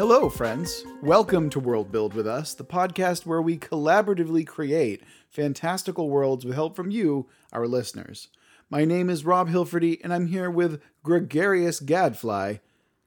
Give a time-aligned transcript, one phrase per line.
[0.00, 0.82] Hello, friends.
[1.02, 6.54] Welcome to World Build with Us, the podcast where we collaboratively create fantastical worlds with
[6.54, 8.28] help from you, our listeners.
[8.70, 12.60] My name is Rob Hilferty, and I'm here with gregarious gadfly,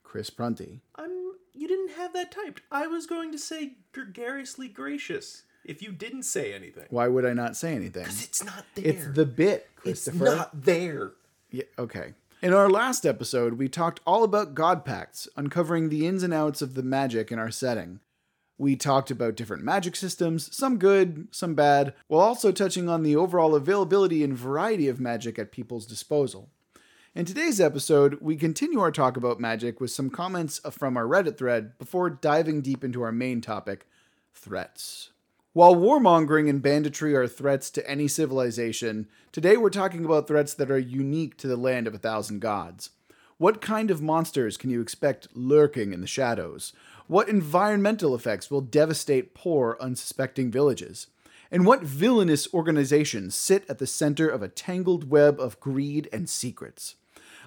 [0.03, 0.81] Chris Prunty.
[0.95, 1.31] I'm.
[1.55, 2.61] You didn't have that typed.
[2.71, 6.85] I was going to say gregariously gracious if you didn't say anything.
[6.91, 8.03] Why would I not say anything?
[8.03, 8.85] Because it's not there.
[8.85, 10.25] It's the bit, It's Christopher.
[10.25, 11.13] not there.
[11.49, 12.13] Yeah, okay.
[12.43, 16.61] In our last episode, we talked all about God Pacts, uncovering the ins and outs
[16.61, 18.01] of the magic in our setting.
[18.57, 23.15] We talked about different magic systems, some good, some bad, while also touching on the
[23.15, 26.49] overall availability and variety of magic at people's disposal.
[27.15, 31.37] In today's episode, we continue our talk about magic with some comments from our Reddit
[31.37, 33.87] thread before diving deep into our main topic
[34.33, 35.12] threats.
[35.53, 40.71] While warmongering and banditry are threats to any civilization, today we're talking about threats that
[40.71, 42.89] are unique to the land of a thousand gods.
[43.37, 46.73] What kind of monsters can you expect lurking in the shadows?
[47.05, 51.05] What environmental effects will devastate poor, unsuspecting villages?
[51.51, 56.27] And what villainous organizations sit at the center of a tangled web of greed and
[56.27, 56.95] secrets?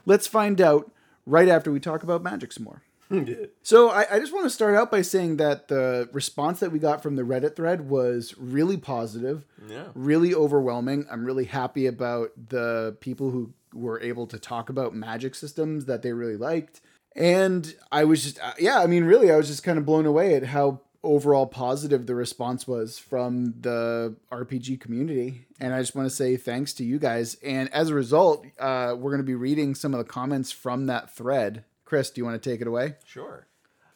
[0.04, 0.92] Let's find out
[1.26, 2.82] right after we talk about magic some more.
[3.62, 6.78] So I, I just want to start out by saying that the response that we
[6.78, 9.86] got from the Reddit thread was really positive, Yeah.
[9.94, 11.06] really overwhelming.
[11.10, 16.02] I'm really happy about the people who were able to talk about magic systems that
[16.02, 16.80] they really liked.
[17.14, 20.06] And I was just, uh, yeah, I mean, really, I was just kind of blown
[20.06, 25.46] away at how overall positive the response was from the RPG community.
[25.60, 27.36] And I just want to say thanks to you guys.
[27.44, 30.86] And as a result, uh, we're going to be reading some of the comments from
[30.86, 31.64] that thread.
[31.86, 32.96] Chris, do you want to take it away?
[33.06, 33.46] Sure.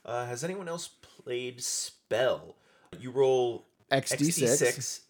[0.06, 2.54] Uh, has anyone else played Spell?
[2.98, 4.44] You roll XD6.
[4.44, 5.00] XD6,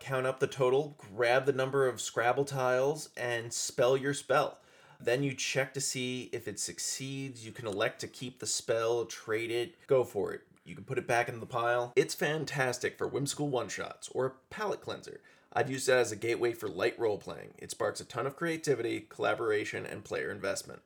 [0.00, 4.58] count up the total, grab the number of Scrabble tiles, and spell your spell.
[5.00, 7.44] Then you check to see if it succeeds.
[7.44, 10.42] You can elect to keep the spell, trade it, go for it.
[10.64, 11.92] You can put it back in the pile.
[11.96, 15.20] It's fantastic for whimsical one shots or a palette cleanser.
[15.52, 17.54] I've used it as a gateway for light role playing.
[17.58, 20.82] It sparks a ton of creativity, collaboration, and player investment.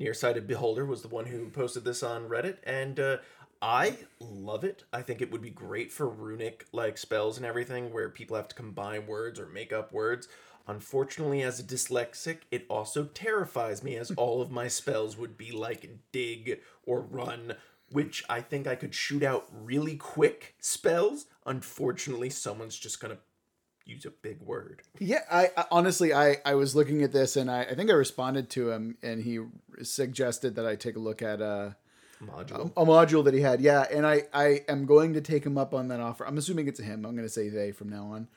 [0.00, 3.18] Nearsighted Beholder was the one who posted this on Reddit, and uh,
[3.60, 4.84] I love it.
[4.94, 8.48] I think it would be great for runic like spells and everything, where people have
[8.48, 10.26] to combine words or make up words.
[10.66, 15.52] Unfortunately, as a dyslexic, it also terrifies me, as all of my spells would be
[15.52, 17.52] like dig or run,
[17.92, 21.26] which I think I could shoot out really quick spells.
[21.44, 23.18] Unfortunately, someone's just gonna
[23.90, 24.82] use a big word.
[24.98, 27.94] Yeah, I, I honestly, I, I was looking at this and I, I think I
[27.94, 29.40] responded to him and he
[29.82, 31.70] suggested that I take a look at uh,
[32.20, 32.72] a Module.
[32.76, 33.60] a module that he had.
[33.60, 36.26] Yeah, and I, I am going to take him up on that offer.
[36.26, 37.06] I'm assuming it's a him.
[37.06, 38.28] I'm going to say they from now on.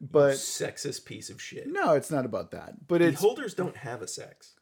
[0.00, 1.66] But Sexist piece of shit.
[1.66, 2.86] no, it's not about that.
[2.86, 4.54] But it's Beholders don't have a sex.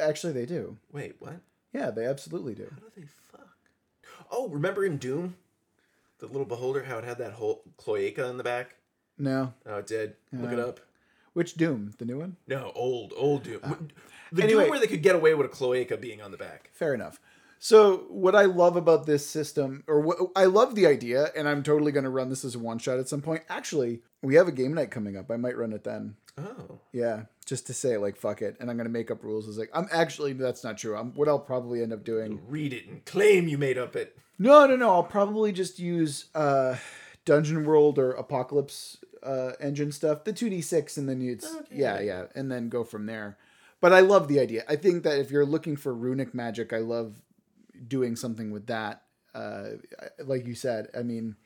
[0.00, 0.78] actually they do.
[0.90, 1.40] Wait, what?
[1.74, 2.68] Yeah, they absolutely do.
[2.70, 3.48] How do they fuck?
[4.30, 5.36] Oh, remember in Doom?
[6.18, 8.76] The little beholder, how it had that whole cloaca in the back?
[9.18, 10.14] No, Oh, it did.
[10.32, 10.80] Look it up.
[11.32, 11.92] which Doom?
[11.98, 12.36] The new one?
[12.46, 13.88] No, old, old Doom.
[14.32, 14.62] the Anyway.
[14.64, 16.70] Doom where they could get away with a cloaca being on the back.
[16.72, 17.20] Fair enough.
[17.60, 21.64] So what I love about this system, or what I love the idea, and I'm
[21.64, 23.42] totally going to run this as a one shot at some point.
[23.48, 25.28] Actually, we have a game night coming up.
[25.30, 26.14] I might run it then.
[26.38, 26.78] Oh.
[26.92, 29.48] Yeah, just to say like fuck it, and I'm gonna make up rules.
[29.48, 30.96] Is like I'm actually that's not true.
[30.96, 32.40] I'm what I'll probably end up doing.
[32.46, 34.16] Read it and claim you made up it.
[34.38, 34.90] No, no, no.
[34.90, 36.76] I'll probably just use uh,
[37.24, 41.76] Dungeon World or Apocalypse uh, engine stuff, the two d six, and then it's Okay.
[41.76, 43.36] yeah, yeah, and then go from there.
[43.80, 44.64] But I love the idea.
[44.68, 47.22] I think that if you're looking for runic magic, I love
[47.86, 49.02] doing something with that.
[49.34, 49.70] Uh,
[50.24, 51.36] like you said, I mean,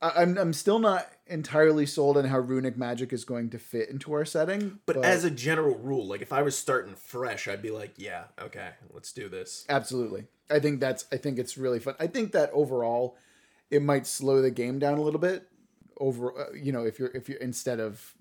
[0.00, 3.90] I, I'm I'm still not entirely sold on how runic magic is going to fit
[3.90, 4.78] into our setting.
[4.86, 8.24] But, as a general rule, like if I was starting fresh, I'd be like, yeah,
[8.40, 9.66] okay, let's do this.
[9.68, 10.24] Absolutely.
[10.48, 11.94] I think that's I think it's really fun.
[12.00, 13.16] I think that overall
[13.70, 15.46] it might slow the game down a little bit
[16.00, 18.14] over uh, you know if you're if you're instead of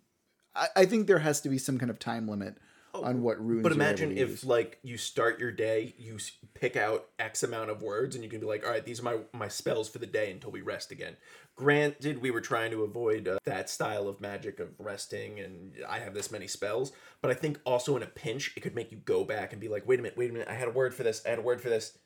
[0.55, 2.57] I, I think there has to be some kind of time limit
[2.93, 4.45] on what runes But imagine if use.
[4.45, 6.17] like you start your day, you
[6.53, 9.03] pick out X amount of words, and you can be like, all right, these are
[9.03, 11.15] my my spells for the day until we rest again.
[11.55, 15.99] Granted, we were trying to avoid uh, that style of magic of resting, and I
[15.99, 16.91] have this many spells.
[17.21, 19.67] But I think also in a pinch, it could make you go back and be
[19.67, 21.39] like, wait a minute, wait a minute, I had a word for this, I had
[21.39, 21.97] a word for this.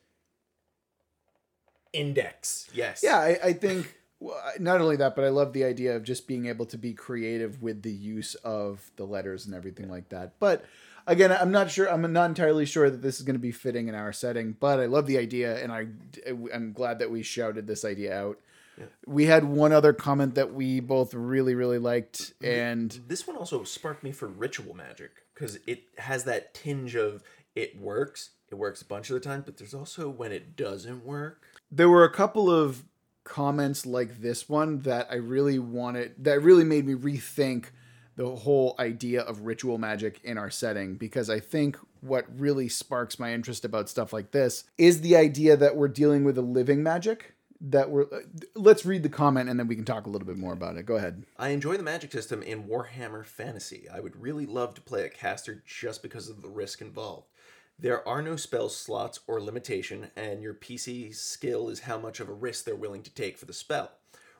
[1.92, 3.00] Index, yes.
[3.04, 3.94] Yeah, I, I think
[4.24, 6.94] well, not only that, but I love the idea of just being able to be
[6.94, 10.38] creative with the use of the letters and everything like that.
[10.38, 10.64] But
[11.06, 11.92] again, I'm not sure.
[11.92, 14.56] I'm not entirely sure that this is going to be fitting in our setting.
[14.58, 15.88] But I love the idea, and I
[16.54, 18.40] I'm glad that we shouted this idea out.
[19.06, 23.62] We had one other comment that we both really really liked, and This one also
[23.64, 27.22] sparked me for ritual magic because it has that tinge of
[27.54, 28.30] it works.
[28.50, 31.42] It works a bunch of the time, but there's also when it doesn't work.
[31.70, 32.84] There were a couple of
[33.24, 37.66] comments like this one that I really wanted, that really made me rethink
[38.16, 43.18] the whole idea of ritual magic in our setting because I think what really sparks
[43.18, 46.82] my interest about stuff like this is the idea that we're dealing with a living
[46.82, 48.06] magic that we're
[48.54, 50.84] let's read the comment and then we can talk a little bit more about it.
[50.84, 51.24] Go ahead.
[51.38, 53.88] I enjoy the magic system in Warhammer Fantasy.
[53.92, 57.28] I would really love to play a caster just because of the risk involved.
[57.78, 62.28] There are no spell slots or limitation, and your PC skill is how much of
[62.28, 63.90] a risk they're willing to take for the spell.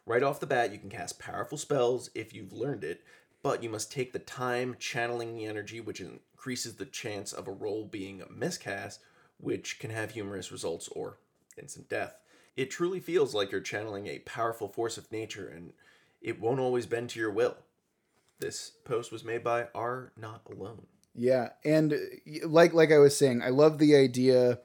[0.06, 3.02] Right off the bat, you can cast powerful spells if you've learned it,
[3.42, 7.52] but you must take the time channeling the energy, which increases the chance of a
[7.52, 9.00] roll being miscast,
[9.38, 11.18] which can have humorous results or
[11.58, 12.16] instant death.
[12.56, 15.72] It truly feels like you're channeling a powerful force of nature, and
[16.22, 17.56] it won't always bend to your will.
[18.38, 20.86] This post was made by R Not Alone.
[21.14, 24.58] Yeah, and uh, like like I was saying, I love the idea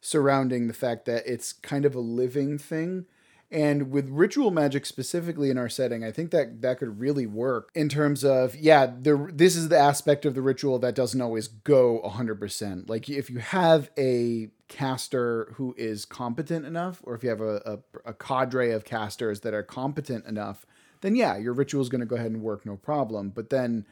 [0.00, 3.06] surrounding the fact that it's kind of a living thing.
[3.50, 7.70] And with ritual magic specifically in our setting, I think that that could really work
[7.74, 11.46] in terms of yeah, the this is the aspect of the ritual that doesn't always
[11.48, 12.88] go 100%.
[12.88, 17.62] Like if you have a caster who is competent enough or if you have a,
[18.04, 20.66] a, a cadre of casters that are competent enough,
[21.02, 23.30] then yeah, your ritual is going to go ahead and work no problem.
[23.30, 23.86] But then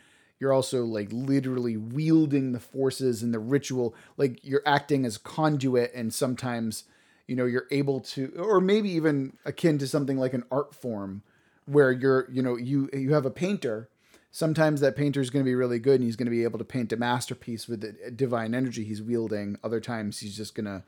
[0.44, 5.90] you're also like literally wielding the forces and the ritual like you're acting as conduit
[5.94, 6.84] and sometimes
[7.26, 11.22] you know you're able to or maybe even akin to something like an art form
[11.64, 13.88] where you're you know you you have a painter.
[14.30, 16.58] Sometimes that painter is going to be really good and he's going to be able
[16.58, 19.56] to paint a masterpiece with the divine energy he's wielding.
[19.62, 20.82] Other times he's just going to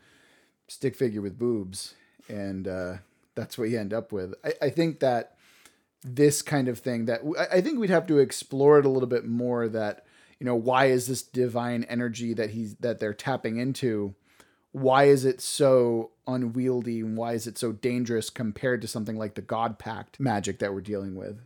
[0.67, 1.94] stick figure with boobs
[2.29, 2.94] and uh,
[3.37, 4.35] that's what you end up with.
[4.44, 5.36] I, I think that
[6.06, 7.20] this kind of thing that
[7.50, 10.06] I think we'd have to explore it a little bit more that
[10.38, 14.14] you know why is this divine energy that he's that they're tapping into
[14.73, 19.35] why is it so unwieldy and why is it so dangerous compared to something like
[19.35, 21.41] the god pact magic that we're dealing with?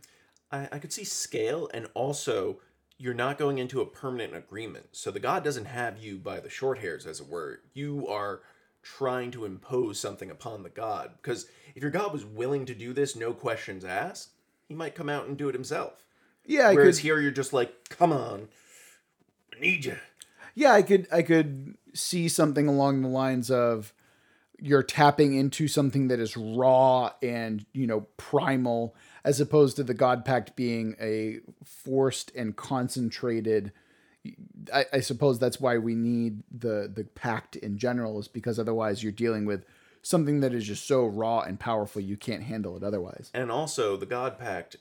[0.51, 2.59] I, I could see scale and also
[2.97, 4.89] you're not going into a permanent agreement.
[4.91, 7.61] So the god doesn't have you by the short hairs as it were.
[7.73, 8.41] You are
[8.83, 11.13] trying to impose something upon the god.
[11.21, 14.31] Because if your god was willing to do this no questions asked
[14.71, 16.01] he might come out and do it himself.
[16.45, 18.47] Yeah, I Whereas could, here you're just like, come on,
[19.53, 19.97] I need you.
[20.55, 23.93] yeah, I could I could see something along the lines of
[24.57, 28.95] you're tapping into something that is raw and you know primal
[29.25, 33.73] as opposed to the god pact being a forced and concentrated
[34.73, 39.03] I, I suppose that's why we need the the pact in general is because otherwise
[39.03, 39.65] you're dealing with
[40.01, 43.95] something that is just so raw and powerful you can't handle it otherwise And also
[43.97, 44.75] the God Pact,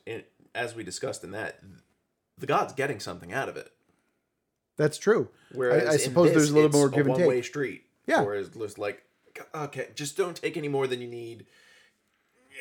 [0.55, 1.61] as we discussed in that,
[2.39, 3.71] the God's getting something out of it.
[4.77, 7.27] that's true Whereas I, I suppose this, there's a little it's more give and take.
[7.27, 7.85] one-way street.
[8.07, 8.23] Yeah.
[8.23, 9.03] Whereas there's like,
[9.55, 11.47] okay, just don't take any more than you need.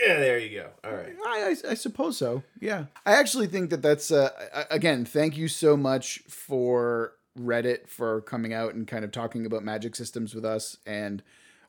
[0.06, 0.70] Yeah, there you go.
[0.84, 1.14] All right.
[1.26, 2.44] I, I, I suppose so.
[2.60, 2.86] Yeah.
[3.06, 4.30] I actually think that that's, uh,
[4.72, 9.64] again, thank you so much for Reddit for coming out and kind of talking about
[9.64, 10.78] magic systems with us.
[10.86, 11.22] And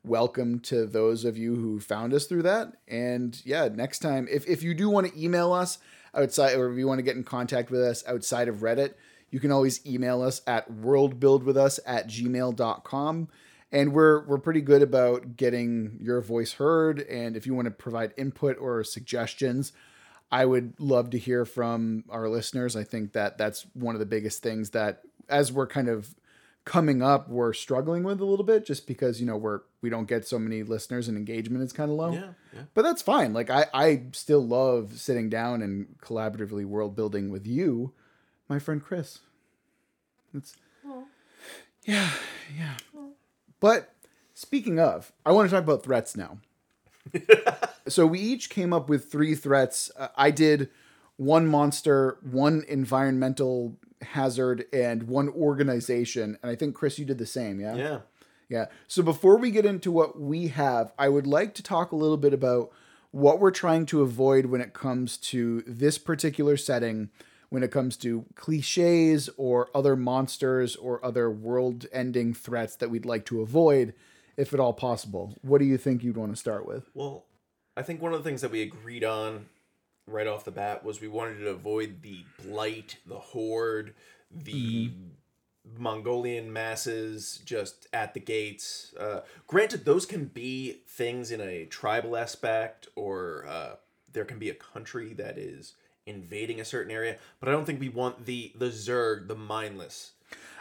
[0.04, 2.74] welcome to those of you who found us through that.
[2.88, 5.78] And yeah, next time, if, if you do want to email us
[6.14, 8.94] outside or if you want to get in contact with us outside of Reddit,
[9.30, 13.28] you can always email us at worldbuildwithus at gmail.com
[13.72, 17.00] and we're we're pretty good about getting your voice heard.
[17.02, 19.72] And if you want to provide input or suggestions
[20.30, 22.76] i would love to hear from our listeners.
[22.76, 26.14] I think that that's one of the biggest things that as we're kind of
[26.64, 30.08] coming up we're struggling with a little bit just because you know we're we don't
[30.08, 32.62] get so many listeners and engagement is kind of low Yeah, yeah.
[32.74, 37.46] but that's fine like i i still love sitting down and collaboratively world building with
[37.46, 37.92] you
[38.48, 39.20] my friend chris
[40.34, 40.56] it's
[41.84, 42.10] yeah
[42.56, 42.74] yeah
[43.60, 43.92] but
[44.32, 46.38] speaking of, I want to talk about threats now.
[47.88, 49.90] so we each came up with three threats.
[49.98, 50.70] Uh, I did
[51.16, 56.38] one monster, one environmental hazard, and one organization.
[56.42, 57.60] And I think Chris, you did the same.
[57.60, 57.74] Yeah.
[57.74, 57.98] Yeah.
[58.50, 58.66] Yeah.
[58.88, 62.16] So before we get into what we have, I would like to talk a little
[62.16, 62.70] bit about
[63.12, 67.10] what we're trying to avoid when it comes to this particular setting,
[67.48, 73.06] when it comes to cliches or other monsters or other world ending threats that we'd
[73.06, 73.94] like to avoid,
[74.36, 75.38] if at all possible.
[75.42, 76.90] What do you think you'd want to start with?
[76.92, 77.26] Well,
[77.76, 79.46] I think one of the things that we agreed on
[80.08, 83.94] right off the bat was we wanted to avoid the blight, the horde,
[84.30, 85.08] the mm-hmm.
[85.76, 88.94] Mongolian masses just at the gates.
[88.98, 93.76] Uh, granted, those can be things in a tribal aspect, or uh,
[94.12, 95.74] there can be a country that is
[96.06, 97.18] invading a certain area.
[97.38, 100.12] But I don't think we want the the Zerg, the mindless.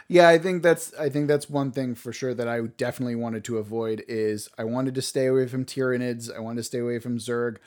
[0.08, 3.44] Yeah, I think that's I think that's one thing for sure that I definitely wanted
[3.44, 6.98] to avoid is I wanted to stay away from Tyranids, I wanted to stay away
[6.98, 7.58] from Zerg,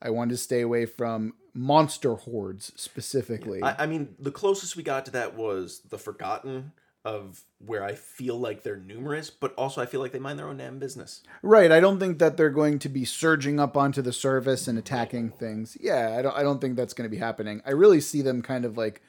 [0.00, 3.62] I wanted to stay away from monster hordes specifically.
[3.64, 6.70] I, I mean, the closest we got to that was the Forgotten,
[7.04, 10.48] of where I feel like they're numerous, but also I feel like they mind their
[10.48, 11.22] own damn business.
[11.42, 11.72] Right.
[11.72, 15.30] I don't think that they're going to be surging up onto the surface and attacking
[15.30, 15.76] things.
[15.80, 16.36] Yeah, I don't.
[16.36, 17.62] I don't think that's going to be happening.
[17.64, 19.00] I really see them kind of like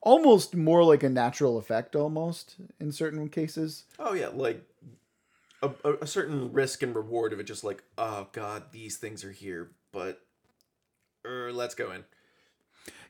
[0.00, 3.84] almost more like a natural effect, almost in certain cases.
[3.98, 4.62] Oh yeah, like
[5.62, 7.44] a, a, a certain risk and reward of it.
[7.44, 10.20] Just like, oh god, these things are here, but
[11.26, 12.04] er, let's go in.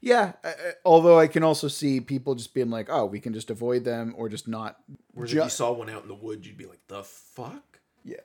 [0.00, 3.33] Yeah, I- I- although I can also see people just being like, "Oh, we can
[3.33, 4.81] just avoid them or just not."
[5.14, 7.79] Whereas ju- if you saw one out in the woods, you'd be like, the fuck?
[8.05, 8.17] yeah.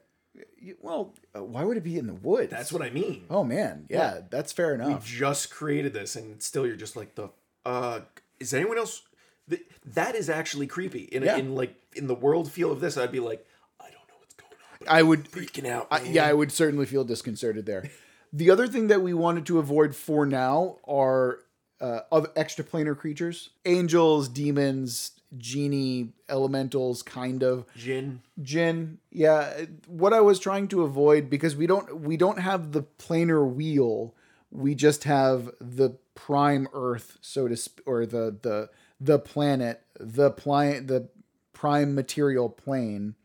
[0.81, 2.49] Well, uh, why would it be in the woods?
[2.51, 3.25] That's what I mean.
[3.29, 4.21] Oh man, yeah, Yeah.
[4.29, 5.05] that's fair we enough.
[5.05, 7.29] just created this, and still you're just like the.
[7.65, 8.01] Uh,
[8.39, 9.01] is anyone else?
[9.49, 11.03] Th- that is actually creepy.
[11.03, 11.37] In Yeah.
[11.37, 13.45] in like in the world feel of this, I'd be like,
[13.79, 14.51] I don't know what's going
[14.81, 14.87] on.
[14.87, 15.87] I would, freaking out.
[15.91, 17.89] I, yeah, I would certainly feel disconcerted there.
[18.33, 21.39] the other thing that we wanted to avoid for now are
[21.79, 27.65] uh, other extraplanar creatures, angels, demons, genie, elementals, kind of.
[27.75, 28.21] Jinn.
[28.41, 29.65] Jinn, yeah.
[29.87, 34.15] What I was trying to avoid because we don't we don't have the planar wheel.
[34.51, 38.69] We just have the prime Earth, so to sp- or the the
[38.99, 41.09] the planet, the pli- the
[41.53, 43.15] prime material plane,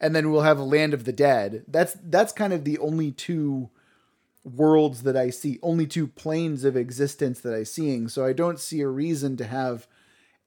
[0.00, 1.64] and then we'll have a land of the dead.
[1.66, 3.70] That's that's kind of the only two
[4.46, 8.08] worlds that I see, only two planes of existence that I'm seeing.
[8.08, 9.86] So I don't see a reason to have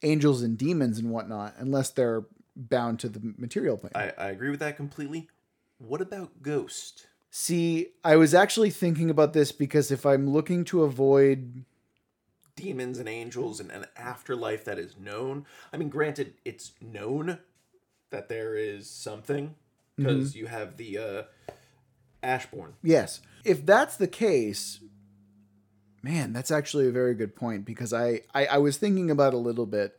[0.01, 2.23] angels and demons and whatnot unless they're
[2.55, 3.91] bound to the material plane.
[3.95, 5.27] I, I agree with that completely.
[5.77, 7.07] What about Ghost?
[7.31, 11.65] See, I was actually thinking about this because if I'm looking to avoid
[12.55, 15.45] Demons and angels and an afterlife that is known.
[15.71, 17.39] I mean, granted, it's known
[18.09, 19.55] that there is something
[19.95, 21.23] because you have the uh,
[22.23, 22.73] Ashborn.
[22.83, 24.79] yes, if that's the case,
[26.03, 29.37] man, that's actually a very good point because I I, I was thinking about it
[29.37, 29.97] a little bit,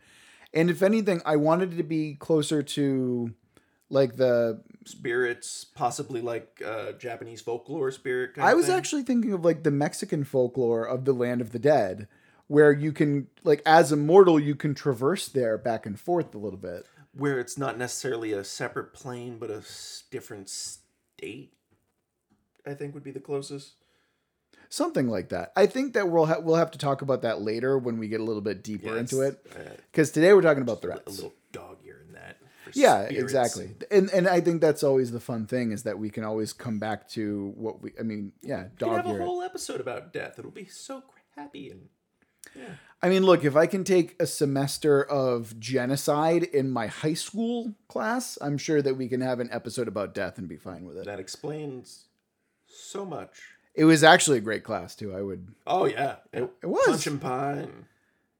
[0.52, 3.32] and if anything, I wanted it to be closer to
[3.88, 8.34] like the spirits, possibly like uh, Japanese folklore spirit.
[8.34, 11.58] Kind I was actually thinking of like the Mexican folklore of the land of the
[11.58, 12.06] dead,
[12.46, 16.38] where you can like as a mortal you can traverse there back and forth a
[16.38, 16.86] little bit.
[17.12, 21.52] where it's not necessarily a separate plane, but a s- different state.
[22.66, 23.74] I think would be the closest.
[24.68, 25.52] Something like that.
[25.56, 28.20] I think that we'll ha- we'll have to talk about that later when we get
[28.20, 29.44] a little bit deeper into it.
[29.54, 29.58] Uh,
[29.90, 31.06] Because today we're talking about threats.
[31.06, 32.36] a little dog ear in that.
[32.74, 33.22] yeah, spirits.
[33.22, 33.70] exactly.
[33.90, 36.78] And and I think that's always the fun thing is that we can always come
[36.78, 37.92] back to what we.
[37.98, 39.22] I mean, yeah, We can dog have a ear.
[39.22, 40.38] whole episode about death.
[40.38, 41.02] It'll be so
[41.36, 41.88] happy and
[43.02, 47.74] I mean, look, if I can take a semester of genocide in my high school
[47.88, 50.96] class, I'm sure that we can have an episode about death and be fine with
[50.96, 51.04] it.
[51.06, 52.06] that explains
[52.70, 53.30] so much.
[53.74, 55.14] It was actually a great class too.
[55.14, 55.48] I would.
[55.66, 56.46] Oh yeah, yeah.
[56.62, 56.86] It was.
[56.86, 57.52] punch and pie.
[57.52, 57.84] and-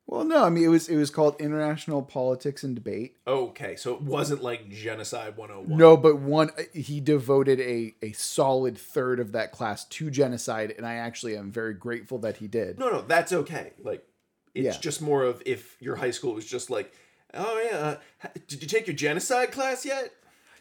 [0.06, 3.16] Well, no, I mean it was it was called International Politics and Debate.
[3.26, 5.78] Okay, so it wasn't like genocide 101.
[5.78, 10.84] No, but one he devoted a a solid third of that class to genocide, and
[10.86, 12.78] I actually am very grateful that he did.
[12.78, 13.72] no, no, that's okay.
[13.84, 14.04] Like,
[14.52, 14.80] it's Yeah.
[14.80, 16.92] just more of if your high school was just like,
[17.32, 20.12] oh yeah, uh, did you take your genocide class yet?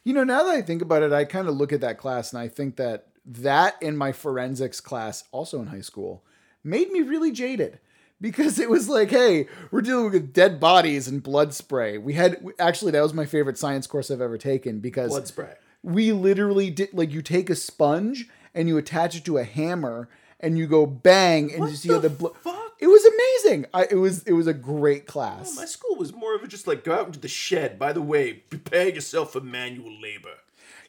[0.03, 2.31] You know, now that I think about it, I kind of look at that class
[2.31, 6.23] and I think that that in my forensics class, also in high school,
[6.63, 7.79] made me really jaded
[8.19, 11.97] because it was like, hey, we're dealing with dead bodies and blood spray.
[11.97, 15.53] We had actually that was my favorite science course I've ever taken because Blood spray.
[15.83, 20.09] we literally did like you take a sponge and you attach it to a hammer
[20.39, 22.33] and you go bang and you see how the blood.
[22.79, 23.65] It was amazing.
[23.73, 25.51] I, it was it was a great class.
[25.51, 27.77] Oh, my school was more of a just like go out into the shed.
[27.77, 30.35] By the way, prepare yourself for manual labor.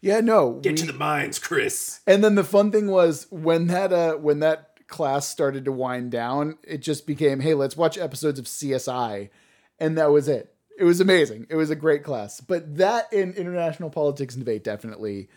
[0.00, 0.54] Yeah, no.
[0.54, 2.00] Get we- to the mines, Chris.
[2.06, 6.10] And then the fun thing was when that uh when that class started to wind
[6.10, 9.30] down, it just became, hey, let's watch episodes of CSI.
[9.78, 10.52] And that was it.
[10.78, 11.46] It was amazing.
[11.48, 12.40] It was a great class.
[12.40, 15.28] But that in international politics and debate definitely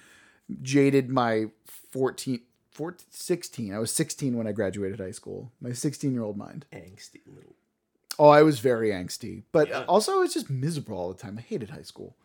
[0.61, 1.45] jaded my
[1.91, 2.39] 14
[2.71, 3.73] 14 16.
[3.73, 5.51] I was 16 when I graduated high school.
[5.61, 6.65] My 16-year-old mind.
[6.73, 7.53] Angsty little.
[8.17, 9.83] Oh, I was very angsty, but Yeah.
[9.87, 11.37] also I was just miserable all the time.
[11.37, 12.15] I hated high school.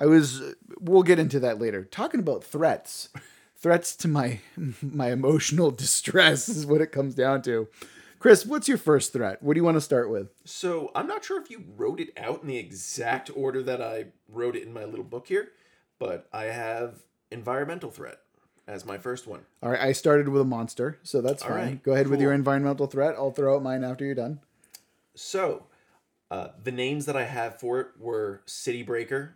[0.00, 0.42] I was.
[0.80, 1.84] We'll get into that later.
[1.84, 3.10] Talking about threats,
[3.56, 4.40] threats to my
[4.82, 7.68] my emotional distress is what it comes down to.
[8.18, 9.42] Chris, what's your first threat?
[9.42, 10.28] What do you want to start with?
[10.44, 14.06] So I'm not sure if you wrote it out in the exact order that I
[14.28, 15.48] wrote it in my little book here,
[15.98, 16.96] but I have
[17.30, 18.18] environmental threat
[18.68, 19.40] as my first one.
[19.62, 21.58] All right, I started with a monster, so that's All fine.
[21.58, 23.14] right, Go ahead with your environmental threat.
[23.16, 24.40] I'll throw out mine after you're done.
[25.14, 25.64] So
[26.30, 29.34] Uh, the names that I have for it were City Breaker,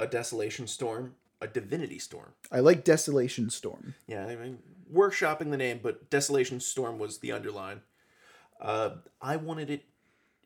[0.00, 2.32] a Desolation Storm, a Divinity Storm.
[2.50, 3.94] I like Desolation Storm.
[4.08, 4.58] Yeah, I mean,
[4.92, 7.82] workshopping the name, but Desolation Storm was the underline.
[8.60, 9.84] Uh, I wanted it.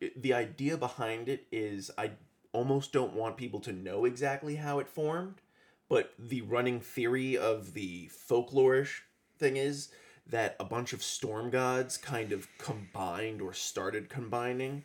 [0.01, 2.13] it- The idea behind it is I
[2.53, 5.41] almost don't want people to know exactly how it formed,
[5.89, 9.01] but the running theory of the folklorish
[9.39, 9.89] thing is
[10.27, 14.85] that a bunch of storm gods kind of combined or started combining,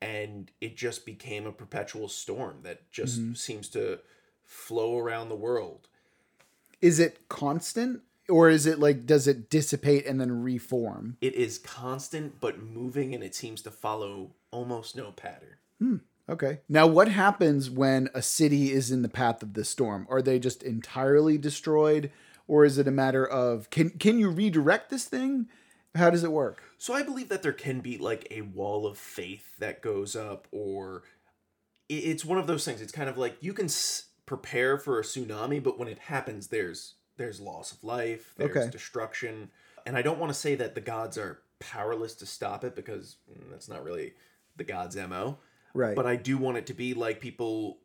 [0.00, 3.34] and it just became a perpetual storm that just mm-hmm.
[3.34, 4.00] seems to
[4.44, 5.88] flow around the world.
[6.80, 11.16] Is it constant or is it like does it dissipate and then reform?
[11.20, 15.96] it is constant but moving and it seems to follow almost no pattern hmm,
[16.28, 16.58] Okay.
[16.68, 20.06] Now what happens when a city is in the path of this storm?
[20.10, 22.10] Are they just entirely destroyed
[22.48, 25.48] or is it a matter of can can you redirect this thing?
[25.96, 26.62] How does it work?
[26.78, 30.46] so i believe that there can be like a wall of faith that goes up
[30.52, 31.02] or
[31.88, 35.02] it's one of those things it's kind of like you can s- prepare for a
[35.02, 38.70] tsunami but when it happens there's there's loss of life there's Okay.
[38.70, 39.50] destruction
[39.86, 43.16] and i don't want to say that the gods are powerless to stop it because
[43.30, 44.14] mm, that's not really
[44.56, 45.38] the gods mo
[45.74, 45.94] Right.
[45.94, 47.78] but I do want it to be like people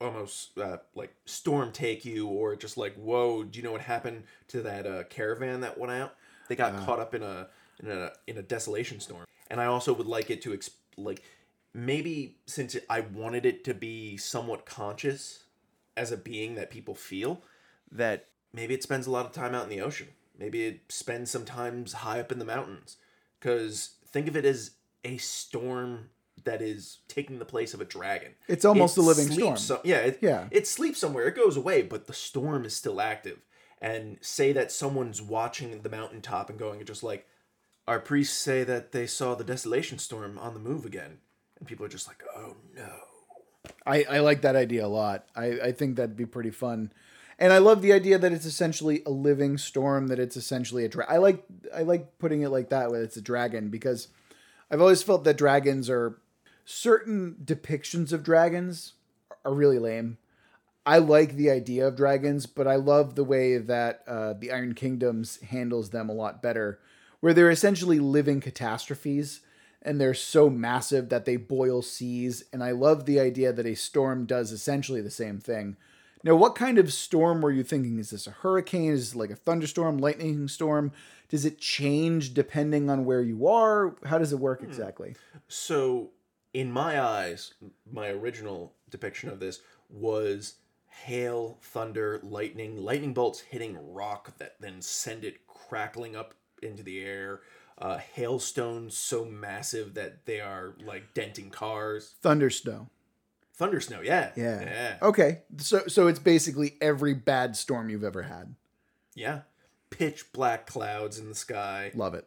[0.00, 4.24] almost uh, like storm take you or just like whoa do you know what happened
[4.48, 6.14] to that uh, caravan that went out
[6.48, 7.48] they got caught up in a
[7.82, 11.22] in a in a desolation storm and I also would like it to ex- like
[11.74, 15.44] maybe since I wanted it to be somewhat conscious
[15.96, 17.42] as a being that people feel
[17.90, 20.08] that maybe it spends a lot of time out in the ocean
[20.38, 22.96] maybe it spends some times high up in the mountains
[23.38, 24.72] because think of it as
[25.04, 26.10] a storm
[26.44, 29.56] that is taking the place of a dragon It's almost It a living storm.
[29.56, 30.48] so- yeah, it, Yeah.
[30.50, 31.26] It sleeps somewhere.
[31.28, 33.38] It goes away, but the storm is still active.
[33.82, 37.26] And say that someone's watching the mountaintop and going just like,
[37.88, 41.18] our priests say that they saw the desolation storm on the move again,
[41.58, 42.92] and people are just like, oh no.
[43.84, 45.26] I, I like that idea a lot.
[45.34, 46.92] I, I think that'd be pretty fun.
[47.40, 50.88] And I love the idea that it's essentially a living storm, that it's essentially a
[50.88, 54.06] dra- I like I like putting it like that, where it's a dragon, because
[54.70, 56.20] I've always felt that dragons are
[56.64, 58.92] certain depictions of dragons
[59.44, 60.18] are really lame.
[60.84, 64.74] I like the idea of dragons, but I love the way that uh, the Iron
[64.74, 66.80] Kingdoms handles them a lot better,
[67.20, 69.40] where they're essentially living catastrophes
[69.80, 72.44] and they're so massive that they boil seas.
[72.52, 75.76] And I love the idea that a storm does essentially the same thing.
[76.24, 77.98] Now, what kind of storm were you thinking?
[77.98, 78.92] Is this a hurricane?
[78.92, 80.92] Is it like a thunderstorm, lightning storm?
[81.28, 83.96] Does it change depending on where you are?
[84.04, 85.16] How does it work exactly?
[85.48, 86.10] So,
[86.54, 87.54] in my eyes,
[87.90, 90.54] my original depiction of this was
[91.04, 97.00] hail, thunder, lightning, lightning bolts hitting rock that then send it crackling up into the
[97.02, 97.40] air.
[97.78, 102.14] Uh, hailstones so massive that they are like denting cars.
[102.22, 102.88] Thunder snow.
[103.54, 104.60] Thunder snow, yeah, Yeah.
[104.62, 105.42] yeah, Okay.
[105.58, 108.54] So so it's basically every bad storm you've ever had.
[109.14, 109.40] yeah.
[109.90, 112.26] Pitch black clouds in the sky, Love it.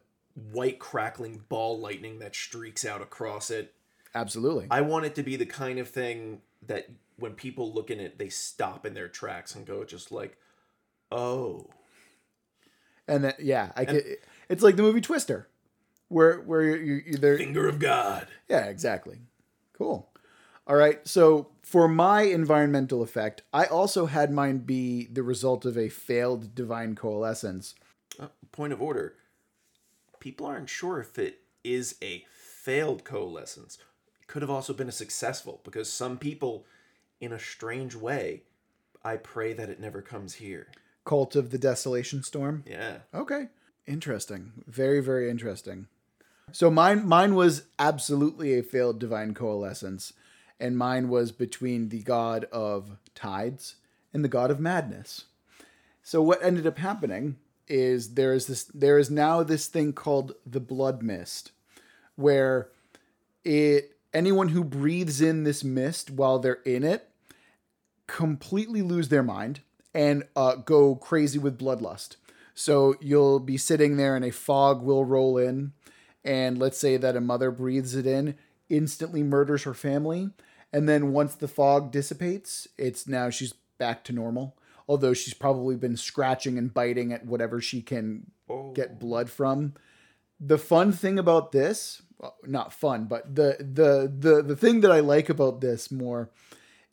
[0.52, 3.74] white crackling ball lightning that streaks out across it.
[4.14, 4.68] Absolutely.
[4.70, 8.18] I want it to be the kind of thing that when people look in it,
[8.18, 10.38] they stop in their tracks and go just like,
[11.12, 11.70] "Oh,
[13.08, 14.04] And then yeah, I could,
[14.50, 15.48] it's like the movie Twister,
[16.08, 17.38] where where you you there.
[17.38, 19.20] finger of God." Yeah, exactly.
[19.74, 20.10] Cool.
[20.68, 21.06] All right.
[21.08, 26.56] So for my environmental effect, I also had mine be the result of a failed
[26.56, 27.76] divine coalescence.
[28.20, 29.16] Uh, point of order:
[30.20, 33.78] people aren't sure if it is a failed coalescence.
[34.22, 36.66] It could have also been a successful because some people,
[37.26, 38.44] in a strange way,
[39.04, 40.68] I pray that it never comes here.
[41.04, 42.64] Cult of the Desolation Storm.
[42.68, 43.00] Yeah.
[43.14, 43.50] Okay.
[43.86, 44.54] Interesting.
[44.68, 45.88] Very, very interesting.
[46.52, 50.14] So mine mine was absolutely a failed divine coalescence.
[50.60, 53.76] And mine was between the god of tides
[54.14, 55.26] and the god of madness.
[56.02, 60.36] So what ended up happening is there is this there is now this thing called
[60.46, 61.52] the blood mist,
[62.16, 62.70] where
[63.44, 67.10] it anyone who breathes in this mist while they're in it
[68.08, 69.62] completely lose their mind
[69.94, 72.18] and uh, go crazy with bloodlust.
[72.54, 75.74] So you'll be sitting there and a fog will roll in,
[76.24, 78.36] and let's say that a mother breathes it in,
[78.70, 80.30] instantly murders her family,
[80.72, 84.58] and then once the fog dissipates, it's now she's back to normal.
[84.88, 88.32] Although she's probably been scratching and biting at whatever she can
[88.74, 89.74] get blood from.
[90.40, 94.92] The fun thing about this, well, not fun, but the the the the thing that
[94.92, 96.30] I like about this more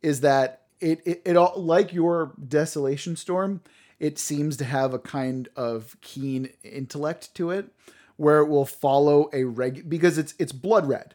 [0.01, 3.61] is that it it, it all like your desolation storm
[3.99, 7.67] it seems to have a kind of keen intellect to it
[8.17, 11.15] where it will follow a reg because it's it's blood red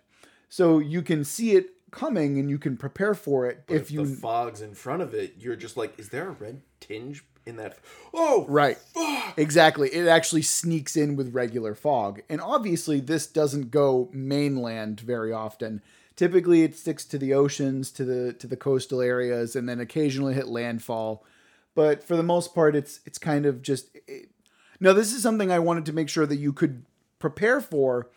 [0.49, 4.06] So you can see it coming and you can prepare for it But if you
[4.06, 7.56] the fog's in front of it, you're just like, is there a red tinge in
[7.58, 7.77] that?
[8.13, 8.77] Oh, Right.
[8.77, 9.38] fuck!
[9.38, 9.88] Exactly.
[9.89, 12.21] It actually sneaks in with regular fog.
[12.30, 15.82] And obviously, this doesn't go mainland very often.
[16.17, 20.34] Typically, it sticks to the oceans, to the to the coastal areas, and then occasionally
[20.34, 21.23] hit landfall.
[21.75, 23.95] But for the most part, it's it's kind of just.
[24.08, 24.30] It,
[24.80, 26.86] now, this is something I wanted to make sure that you could
[27.17, 28.10] prepare for,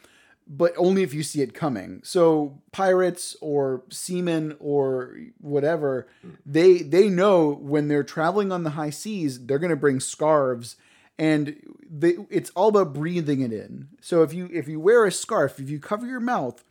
[0.46, 2.00] but only if you see it coming.
[2.02, 6.08] So pirates or seamen or whatever,
[6.44, 10.76] they they know when they're traveling on the high seas, they're going to bring scarves
[11.20, 13.88] and they, it's all about breathing it in.
[14.00, 16.64] So if you if you wear a scarf, if you cover your mouth,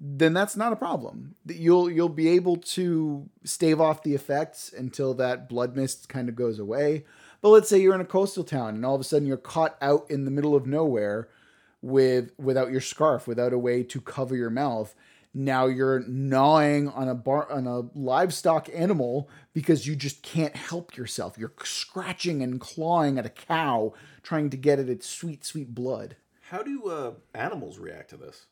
[0.00, 1.34] then that's not a problem.
[1.46, 6.36] You'll you'll be able to stave off the effects until that blood mist kind of
[6.36, 7.04] goes away.
[7.40, 9.76] But let's say you're in a coastal town and all of a sudden you're caught
[9.80, 11.28] out in the middle of nowhere
[11.82, 14.94] with without your scarf, without a way to cover your mouth.
[15.34, 20.96] Now you're gnawing on a bar on a livestock animal because you just can't help
[20.96, 21.36] yourself.
[21.36, 26.16] You're scratching and clawing at a cow trying to get at its sweet, sweet blood.
[26.50, 28.46] How do uh, animals react to this?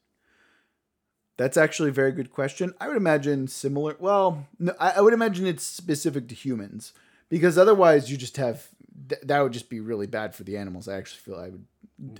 [1.37, 2.73] That's actually a very good question.
[2.81, 3.97] I would imagine similar.
[3.99, 6.93] Well, no, I, I would imagine it's specific to humans
[7.29, 8.69] because otherwise you just have
[9.09, 10.89] th- that would just be really bad for the animals.
[10.89, 11.67] I actually feel I would.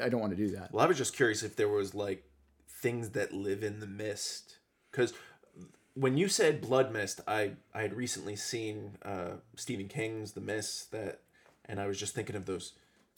[0.03, 0.73] I don't want to do that.
[0.73, 2.25] Well, I was just curious if there was like
[2.69, 4.57] things that live in the mist,
[4.91, 5.13] because
[5.95, 10.93] when you said blood mist, I I had recently seen uh, Stephen King's The Mist
[10.93, 11.21] that,
[11.65, 12.73] and I was just thinking of those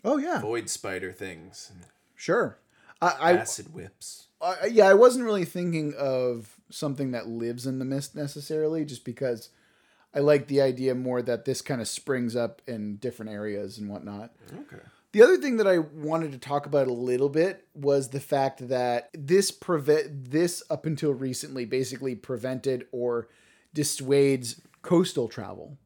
[0.05, 1.73] Oh yeah, void spider things,
[2.15, 2.59] sure.
[3.01, 4.27] I, I acid whips.
[4.41, 9.05] uh, yeah, I wasn't really thinking of something that lives in the mist necessarily, just
[9.05, 9.51] because
[10.15, 13.89] I like the idea more that this kind of springs up in different areas and
[13.89, 14.33] whatnot.
[14.53, 14.83] Okay.
[15.13, 18.69] The other thing that I wanted to talk about a little bit was the fact
[18.69, 23.29] that this prevent this up until recently basically prevented or
[23.75, 25.79] dissuades coastal travel.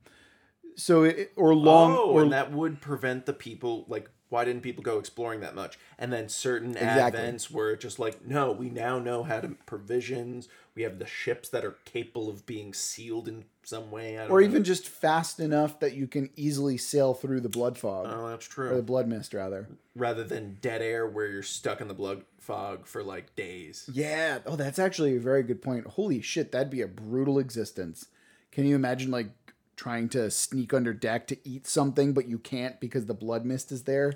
[0.77, 4.11] So it, or long oh, or and that would prevent the people like.
[4.33, 5.79] Why didn't people go exploring that much?
[5.99, 7.21] And then certain Exactly.
[7.21, 10.49] advents were just like, no, we now know how to provisions.
[10.75, 14.17] We have the ships that are capable of being sealed in some way.
[14.19, 14.47] Or know.
[14.47, 18.49] even just fast enough that you can easily sail through the blood fog Oh, that's
[18.49, 18.71] true.
[18.71, 19.69] or the blood mist rather.
[19.95, 23.91] Rather than dead air where you're stuck in the blood fog for like days.
[23.93, 24.39] Yeah.
[24.47, 25.87] Oh, that's actually a very good point.
[25.87, 28.07] Holy shit, that'd be a brutal existence.
[28.51, 29.29] Can you imagine like
[29.77, 33.73] trying to sneak under deck to eat something, but you can't because the blood mist
[33.73, 34.15] is there?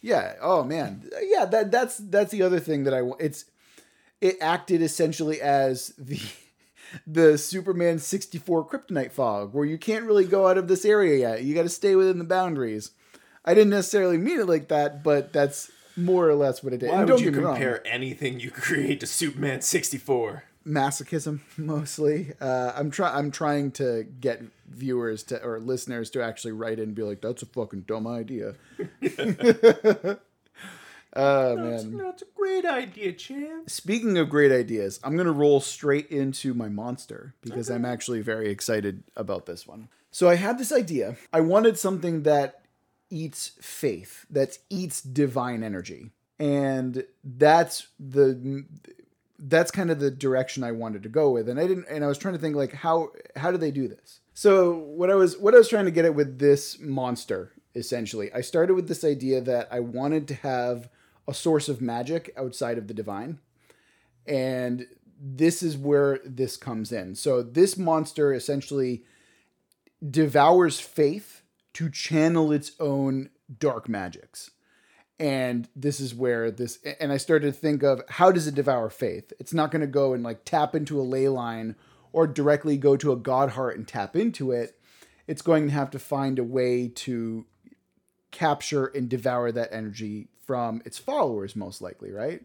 [0.00, 0.34] Yeah.
[0.40, 1.08] Oh man.
[1.22, 1.44] Yeah.
[1.44, 3.20] That that's that's the other thing that I want.
[3.20, 3.44] It's
[4.20, 6.20] it acted essentially as the
[7.06, 11.42] the Superman 64 kryptonite fog where you can't really go out of this area yet.
[11.42, 12.90] You got to stay within the boundaries.
[13.44, 16.90] I didn't necessarily mean it like that, but that's more or less what it did.
[16.90, 20.44] Why would don't you compare anything you create to Superman 64?
[20.66, 22.32] Masochism mostly.
[22.40, 26.90] Uh, I'm try I'm trying to get viewers to or listeners to actually write in
[26.90, 28.54] and be like, "That's a fucking dumb idea."
[31.16, 31.96] Oh man.
[31.96, 33.68] That's a great idea, champ.
[33.68, 38.48] Speaking of great ideas, I'm gonna roll straight into my monster because I'm actually very
[38.48, 39.88] excited about this one.
[40.12, 41.16] So I had this idea.
[41.32, 42.62] I wanted something that
[43.10, 48.64] eats faith, that eats divine energy, and that's the
[49.42, 51.48] that's kind of the direction I wanted to go with.
[51.48, 53.88] And I didn't and I was trying to think like how how do they do
[53.88, 54.20] this?
[54.34, 58.32] So what I was what I was trying to get at with this monster essentially,
[58.32, 60.88] I started with this idea that I wanted to have
[61.28, 63.38] a source of magic outside of the divine.
[64.26, 64.86] And
[65.20, 67.14] this is where this comes in.
[67.14, 69.04] So this monster essentially
[70.08, 71.42] devours faith
[71.74, 74.50] to channel its own dark magics.
[75.20, 78.88] And this is where this and I started to think of how does it devour
[78.88, 79.34] faith?
[79.38, 81.76] It's not going to go and like tap into a ley line
[82.10, 84.80] or directly go to a god heart and tap into it.
[85.26, 87.44] It's going to have to find a way to
[88.30, 92.42] capture and devour that energy from its followers most likely, right?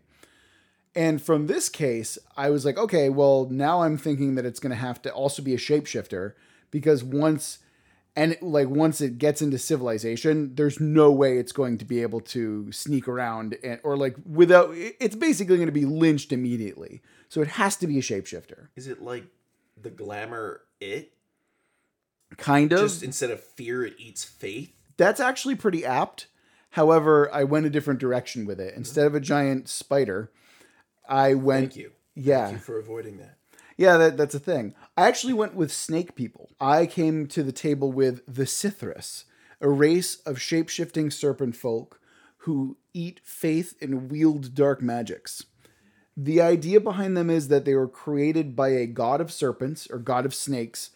[0.94, 4.72] And from this case, I was like, okay, well, now I'm thinking that it's going
[4.72, 6.34] to have to also be a shapeshifter
[6.72, 7.60] because once
[8.15, 12.01] and it, like once it gets into civilization, there's no way it's going to be
[12.01, 17.01] able to sneak around and or like without it's basically going to be lynched immediately.
[17.28, 18.67] So it has to be a shapeshifter.
[18.75, 19.25] Is it like
[19.82, 21.13] the glamour it?
[22.38, 22.80] Kind of.
[22.80, 24.73] Just instead of fear, it eats faith?
[24.97, 26.28] That's actually pretty apt.
[26.71, 28.69] However, I went a different direction with it.
[28.69, 28.80] Mm-hmm.
[28.80, 30.32] Instead of a giant spider,
[31.08, 31.91] I went Thank you.
[32.15, 32.45] yeah.
[32.45, 33.38] Thank you for avoiding that.
[33.78, 34.74] Yeah, that, that's a thing.
[34.96, 36.50] I actually went with snake people.
[36.60, 39.26] I came to the table with the Sithras,
[39.60, 42.00] a race of shape shifting serpent folk
[42.40, 45.46] who eat faith and wield dark magics.
[46.16, 49.98] The idea behind them is that they were created by a god of serpents or
[49.98, 50.92] god of snakes,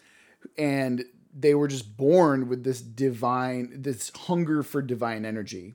[0.56, 1.04] and
[1.38, 5.74] they were just born with this divine, this hunger for divine energy.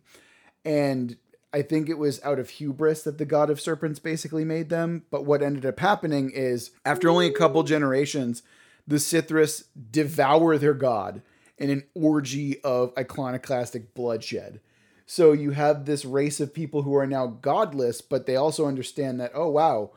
[0.64, 1.18] And
[1.56, 5.06] I think it was out of hubris that the god of serpents basically made them.
[5.10, 8.44] But what ended up happening is after only a couple generations,
[8.86, 11.22] the Sithris devour their god
[11.58, 14.60] in an orgy of iconoclastic bloodshed.
[15.06, 19.22] So you have this race of people who are now godless, but they also understand
[19.22, 19.92] that, oh, wow,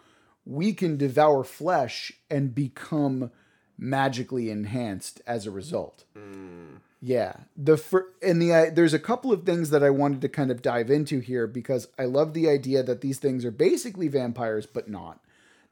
[0.45, 3.33] we can devour flesh and become
[3.77, 6.05] magically enhanced as a result.
[6.17, 6.83] Mm.
[7.01, 10.29] Yeah, the fir- and the uh, there's a couple of things that I wanted to
[10.29, 14.09] kind of dive into here because I love the idea that these things are basically
[14.09, 15.21] vampires but not.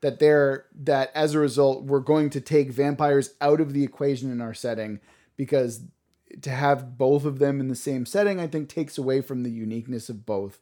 [0.02, 4.30] That they're that as a result we're going to take vampires out of the equation
[4.30, 5.00] in our setting
[5.36, 5.82] because
[6.42, 9.50] to have both of them in the same setting I think takes away from the
[9.50, 10.60] uniqueness of both.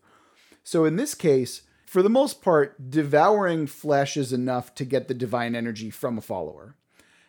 [0.63, 5.15] So in this case, for the most part, devouring flesh is enough to get the
[5.15, 6.75] divine energy from a follower.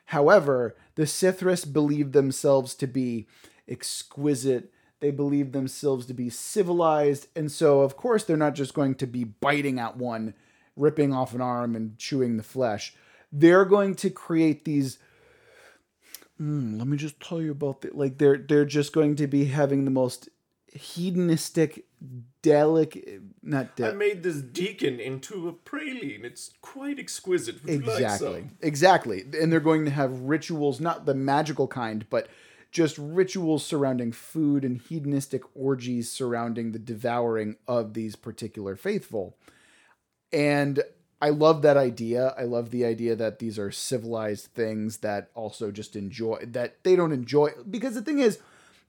[0.06, 3.28] However, the Sithris believed themselves to be
[3.68, 4.72] exquisite.
[5.02, 7.28] They believed themselves to be civilized.
[7.36, 10.34] And so, of course, they're not just going to be biting at one,
[10.76, 12.96] ripping off an arm, and chewing the flesh.
[13.32, 14.98] They're going to create these.
[16.40, 19.46] Mm, let me just tell you about the like they're they're just going to be
[19.46, 20.30] having the most
[20.76, 21.86] hedonistic,
[22.42, 26.24] delicate, not I made this deacon into a praline.
[26.24, 27.66] It's quite exquisite.
[27.66, 28.42] Like Exactly.
[28.42, 28.58] some?
[28.62, 29.26] Exactly.
[29.40, 32.28] And they're going to have rituals, not the magical kind, but
[32.72, 39.38] just rituals surrounding food and hedonistic orgies surrounding the devouring of these particular faithful.
[40.34, 40.84] And
[41.22, 42.36] I love that idea.
[42.38, 46.98] I love the idea that these are civilized things that also just enjoy that they
[46.98, 48.40] don't enjoy because the thing is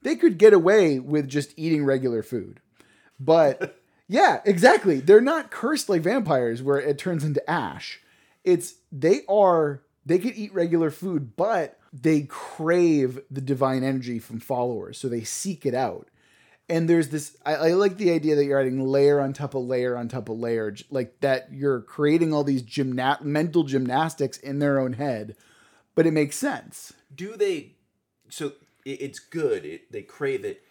[0.07, 2.61] they could get away with just eating regular food.
[3.19, 5.01] But yeah, exactly.
[5.01, 8.01] They're not cursed like vampires where it turns into ash.
[8.45, 14.38] It's they are they could eat regular food, but they crave the divine energy from
[14.38, 16.09] followers, so they seek it out.
[16.69, 19.64] And there's this I, I like the idea that you're adding layer on top of
[19.64, 24.61] layer on top of layer, like that you're creating all these gymna- mental gymnastics in
[24.61, 25.35] their own head,
[25.97, 26.92] but it makes sense.
[27.12, 27.73] Do they?
[28.29, 28.53] So
[28.87, 29.66] it, it's good.
[29.66, 30.62] It, they crave it.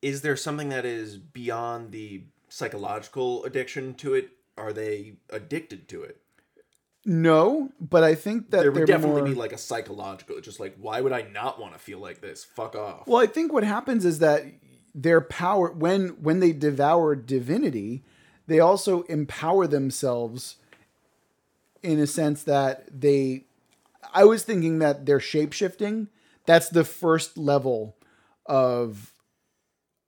[0.00, 4.30] Is there something that is beyond the psychological addiction to it?
[4.56, 6.20] Are they addicted to it?
[7.04, 10.40] No, but I think that There would definitely more- be like a psychological.
[10.40, 12.44] Just like, why would I not want to feel like this?
[12.44, 13.06] Fuck off.
[13.06, 14.44] Well, I think what happens is that
[14.94, 18.02] their power when when they devour divinity,
[18.46, 20.56] they also empower themselves
[21.82, 23.44] in a sense that they
[24.12, 26.08] I was thinking that they're shapeshifting.
[26.48, 27.98] That's the first level
[28.46, 29.12] of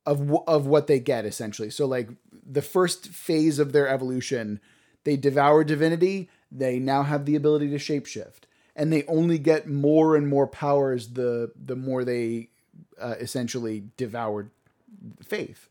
[0.06, 1.68] of of what they get essentially.
[1.68, 4.58] So like the first phase of their evolution,
[5.04, 8.44] they devour divinity, they now have the ability to shapeshift.
[8.74, 12.48] And they only get more and more powers the the more they
[12.98, 14.50] uh, essentially devour
[15.22, 15.68] faith.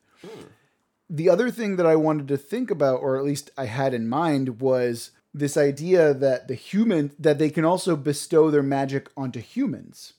[1.10, 4.08] The other thing that I wanted to think about, or at least I had in
[4.08, 9.40] mind, was this idea that the human that they can also bestow their magic onto
[9.40, 10.14] humans.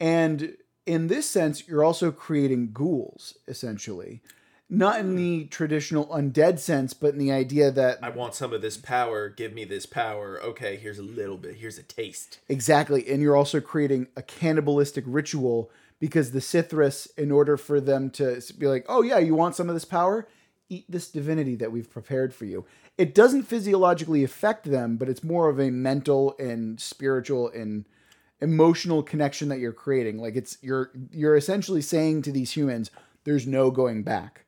[0.00, 0.56] And
[0.86, 4.22] in this sense, you're also creating ghouls, essentially.
[4.70, 8.60] Not in the traditional undead sense, but in the idea that I want some of
[8.60, 9.30] this power.
[9.30, 10.38] Give me this power.
[10.42, 11.56] Okay, here's a little bit.
[11.56, 12.38] Here's a taste.
[12.48, 13.08] Exactly.
[13.08, 18.42] And you're also creating a cannibalistic ritual because the Sithris, in order for them to
[18.58, 20.28] be like, oh, yeah, you want some of this power?
[20.68, 22.66] Eat this divinity that we've prepared for you.
[22.98, 27.86] It doesn't physiologically affect them, but it's more of a mental and spiritual and
[28.40, 30.18] emotional connection that you're creating.
[30.18, 32.90] Like it's you're you're essentially saying to these humans,
[33.24, 34.44] there's no going back.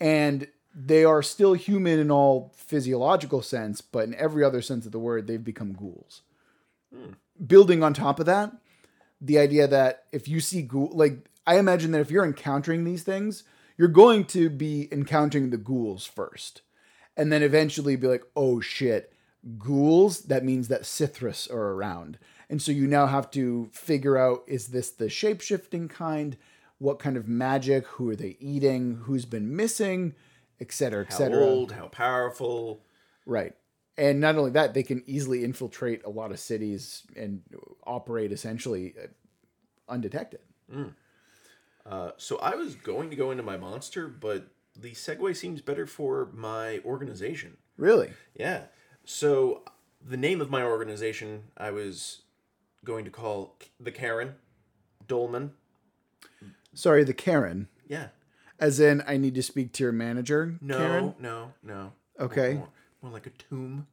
[0.00, 4.92] And they are still human in all physiological sense, but in every other sense of
[4.92, 6.22] the word, they've become ghouls
[6.94, 7.12] hmm.
[7.44, 8.52] building on top of that,
[9.20, 13.02] the idea that if you see ghoul, like I imagine that if you're encountering these
[13.02, 13.44] things,
[13.76, 16.62] you're going to be encountering the ghouls first,
[17.16, 19.12] and then eventually be like, oh shit,
[19.58, 20.22] ghouls.
[20.22, 22.18] That means that Sithris are around,
[22.50, 26.36] and so you now have to figure out: is this the shape shifting kind?
[26.78, 27.86] What kind of magic?
[27.86, 29.02] Who are they eating?
[29.04, 30.14] Who's been missing?
[30.60, 31.40] Et cetera, et cetera.
[31.40, 31.72] How old?
[31.72, 32.80] How powerful?
[33.26, 33.54] Right.
[33.96, 37.42] And not only that, they can easily infiltrate a lot of cities and
[37.84, 39.08] operate essentially uh,
[39.88, 40.40] undetected.
[41.84, 45.86] Uh, so I was going to go into my monster, but the segue seems better
[45.86, 47.56] for my organization.
[47.76, 48.10] Really?
[48.36, 48.62] Yeah.
[49.04, 49.62] So
[50.00, 52.22] the name of my organization I was
[52.84, 54.34] going to call the Karen
[55.06, 55.52] Dolmen.
[56.74, 57.68] Sorry, the Karen.
[57.88, 58.08] Yeah.
[58.60, 61.14] As in, I need to speak to your manager, No, Karen?
[61.20, 61.92] no, no.
[62.18, 62.54] Okay.
[62.54, 62.68] More,
[63.02, 63.86] more like a tomb.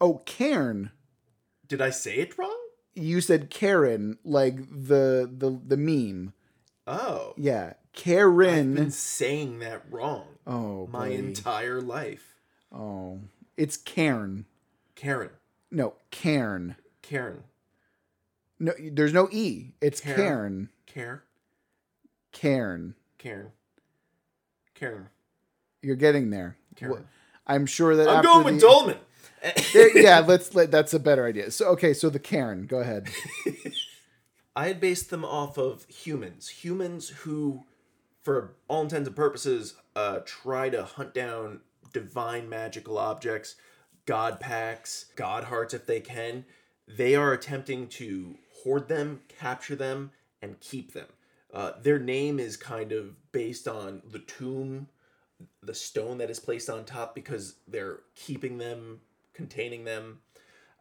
[0.00, 0.90] Oh, Cairn.
[1.66, 2.56] Did I say it wrong?
[2.94, 6.32] You said Karen, like the the the meme.
[6.86, 7.34] Oh.
[7.36, 8.74] Yeah, I've Karen.
[8.74, 12.34] been saying that wrong oh, my entire life.
[12.72, 13.20] oh,
[13.56, 14.46] it's Cairn.
[14.94, 15.30] Karen.
[15.70, 16.76] No, Cairn.
[17.02, 17.44] Karen.
[18.60, 19.72] No, there's no e.
[19.80, 20.16] It's Cairn.
[20.18, 20.68] Cairn.
[20.86, 21.22] Care.
[22.32, 22.94] Cairn.
[23.18, 23.52] Karen.
[24.74, 25.06] Karen.
[25.82, 26.56] You're getting there.
[26.76, 26.92] Cairn.
[26.92, 28.96] Wh- I'm sure that I'm going with the- Dolmen.
[29.94, 30.70] Yeah, let's let.
[30.72, 31.50] That's a better idea.
[31.52, 32.66] So okay, so the Cairn.
[32.66, 33.08] Go ahead.
[34.56, 36.48] I had based them off of humans.
[36.48, 37.64] Humans who,
[38.20, 41.60] for all intents and purposes, uh, try to hunt down
[41.92, 43.54] divine magical objects,
[44.06, 46.44] god packs, god hearts if they can.
[46.88, 50.10] They are attempting to hoard them, capture them,
[50.42, 51.08] and keep them.
[51.52, 54.88] Uh, their name is kind of based on the tomb,
[55.62, 59.00] the stone that is placed on top, because they're keeping them,
[59.34, 60.18] containing them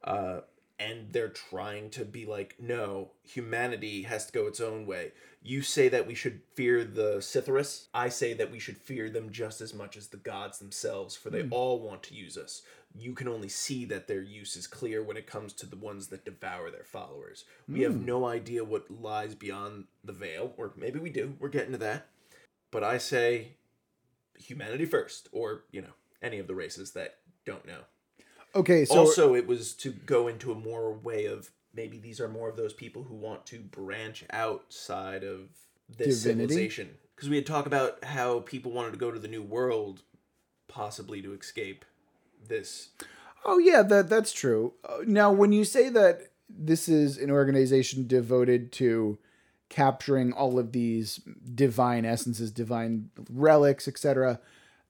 [0.04, 0.42] uh,
[0.80, 5.12] and they're trying to be like, no, humanity has to go its own way.
[5.42, 7.88] You say that we should fear the Sithorus.
[7.94, 11.30] I say that we should fear them just as much as the gods themselves, for
[11.30, 12.62] they all want to use us.
[12.94, 16.08] You can only see that their use is clear when it comes to the ones
[16.08, 17.46] that devour their followers.
[17.68, 18.06] We have hmm.
[18.06, 21.36] no idea what lies beyond the veil, or maybe we do.
[21.40, 22.08] We're getting to that.
[22.72, 23.54] But I say
[24.38, 27.84] humanity first, or, you know, any of the races that don't know
[28.58, 32.28] Okay, so also it was to go into a more way of maybe these are
[32.28, 35.50] more of those people who want to branch outside of
[35.88, 36.54] this Divinity?
[36.54, 40.02] civilization because we had talked about how people wanted to go to the new world
[40.68, 41.86] possibly to escape
[42.48, 42.90] this
[43.46, 44.74] Oh yeah, that that's true.
[44.84, 49.18] Uh, Now, when you say that this is an organization devoted to
[49.70, 51.22] capturing all of these
[51.56, 54.40] divine essences, divine relics, etc.,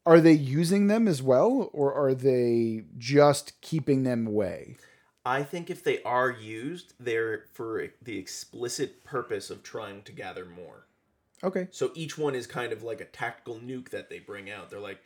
[0.05, 4.77] are they using them as well, or are they just keeping them away?
[5.25, 10.45] i think if they are used they're for the explicit purpose of trying to gather
[10.45, 10.87] more
[11.43, 11.67] Okay.
[11.71, 14.69] So each one is kind of like a tactical nuke that they bring out.
[14.69, 14.99] They're like,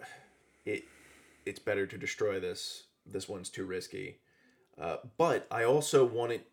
[0.64, 0.84] it,
[1.46, 2.84] it's better to destroy this.
[3.06, 4.18] This one's too risky.
[4.78, 6.50] Uh, but I also want it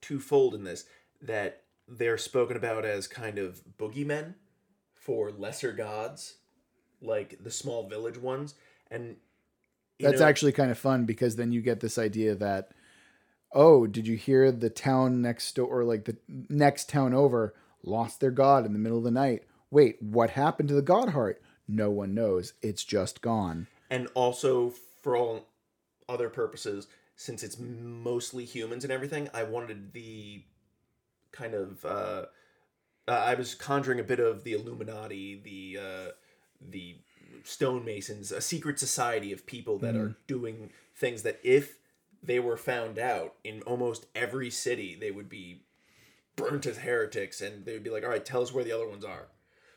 [0.00, 0.86] twofold in this
[1.20, 4.34] that they're spoken about as kind of boogeymen
[4.94, 6.36] for lesser gods,
[7.00, 8.54] like the small village ones,
[8.90, 9.16] and
[10.00, 12.70] That's know- actually kind of fun because then you get this idea that,
[13.52, 16.16] oh, did you hear the town next door, or like the
[16.48, 19.44] next town over, lost their god in the middle of the night?
[19.70, 21.42] Wait, what happened to the god heart?
[21.68, 22.54] No one knows.
[22.62, 23.66] It's just gone.
[23.92, 25.46] And also for all
[26.08, 30.42] other purposes since it's mostly humans and everything i wanted the
[31.30, 32.24] kind of uh,
[33.06, 36.10] uh i was conjuring a bit of the illuminati the uh
[36.60, 36.96] the
[37.44, 41.76] stonemasons a secret society of people that are doing things that if
[42.22, 45.62] they were found out in almost every city they would be
[46.36, 48.88] burnt as heretics and they would be like all right tell us where the other
[48.88, 49.28] ones are.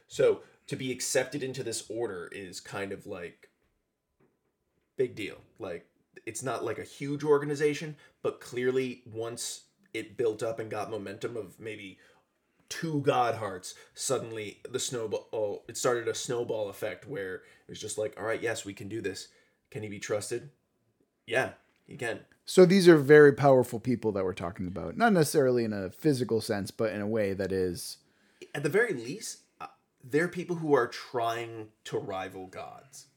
[0.07, 3.49] So to be accepted into this order is kind of like
[4.97, 5.37] big deal.
[5.59, 5.85] Like
[6.25, 11.37] it's not like a huge organization, but clearly once it built up and got momentum
[11.37, 11.97] of maybe
[12.69, 17.79] two god hearts, suddenly the snowball oh, it started a snowball effect where it was
[17.79, 19.29] just like, all right, yes, we can do this.
[19.71, 20.49] Can he be trusted?
[21.25, 21.51] Yeah,
[21.85, 22.21] he can.
[22.45, 24.97] So these are very powerful people that we're talking about.
[24.97, 27.97] Not necessarily in a physical sense, but in a way that is.
[28.53, 29.67] At the very least, uh,
[30.03, 33.07] they're people who are trying to rival gods.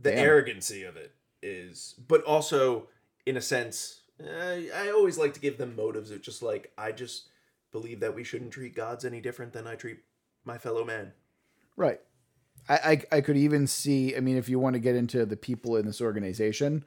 [0.00, 0.24] The Damn.
[0.24, 2.88] arrogancy of it is, but also
[3.26, 6.92] in a sense, I, I always like to give them motives of just like I
[6.92, 7.28] just
[7.72, 9.98] believe that we shouldn't treat gods any different than I treat
[10.44, 11.12] my fellow man.
[11.76, 12.00] Right.
[12.68, 15.36] I, I, I could even see, I mean, if you want to get into the
[15.36, 16.84] people in this organization,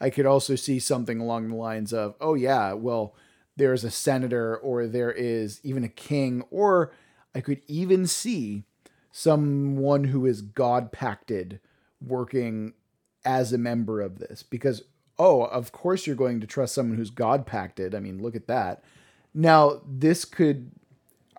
[0.00, 3.14] I could also see something along the lines of, oh, yeah, well,
[3.56, 6.92] there's a senator or there is even a king, or
[7.34, 8.64] I could even see
[9.12, 11.60] someone who is God pacted
[12.04, 12.74] working
[13.24, 14.82] as a member of this because,
[15.18, 17.94] oh, of course you're going to trust someone who's God pacted.
[17.94, 18.84] I mean, look at that.
[19.34, 20.72] Now, this could.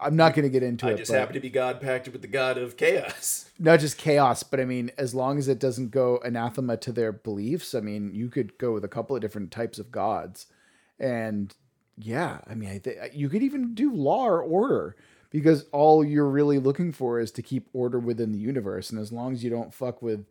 [0.03, 0.93] I'm not going to get into I it.
[0.93, 3.51] I just happen to be God pacted with the god of chaos.
[3.59, 7.11] not just chaos, but I mean, as long as it doesn't go anathema to their
[7.11, 10.47] beliefs, I mean, you could go with a couple of different types of gods,
[10.99, 11.53] and
[11.99, 14.95] yeah, I mean, I th- you could even do law or order
[15.29, 19.11] because all you're really looking for is to keep order within the universe, and as
[19.11, 20.25] long as you don't fuck with,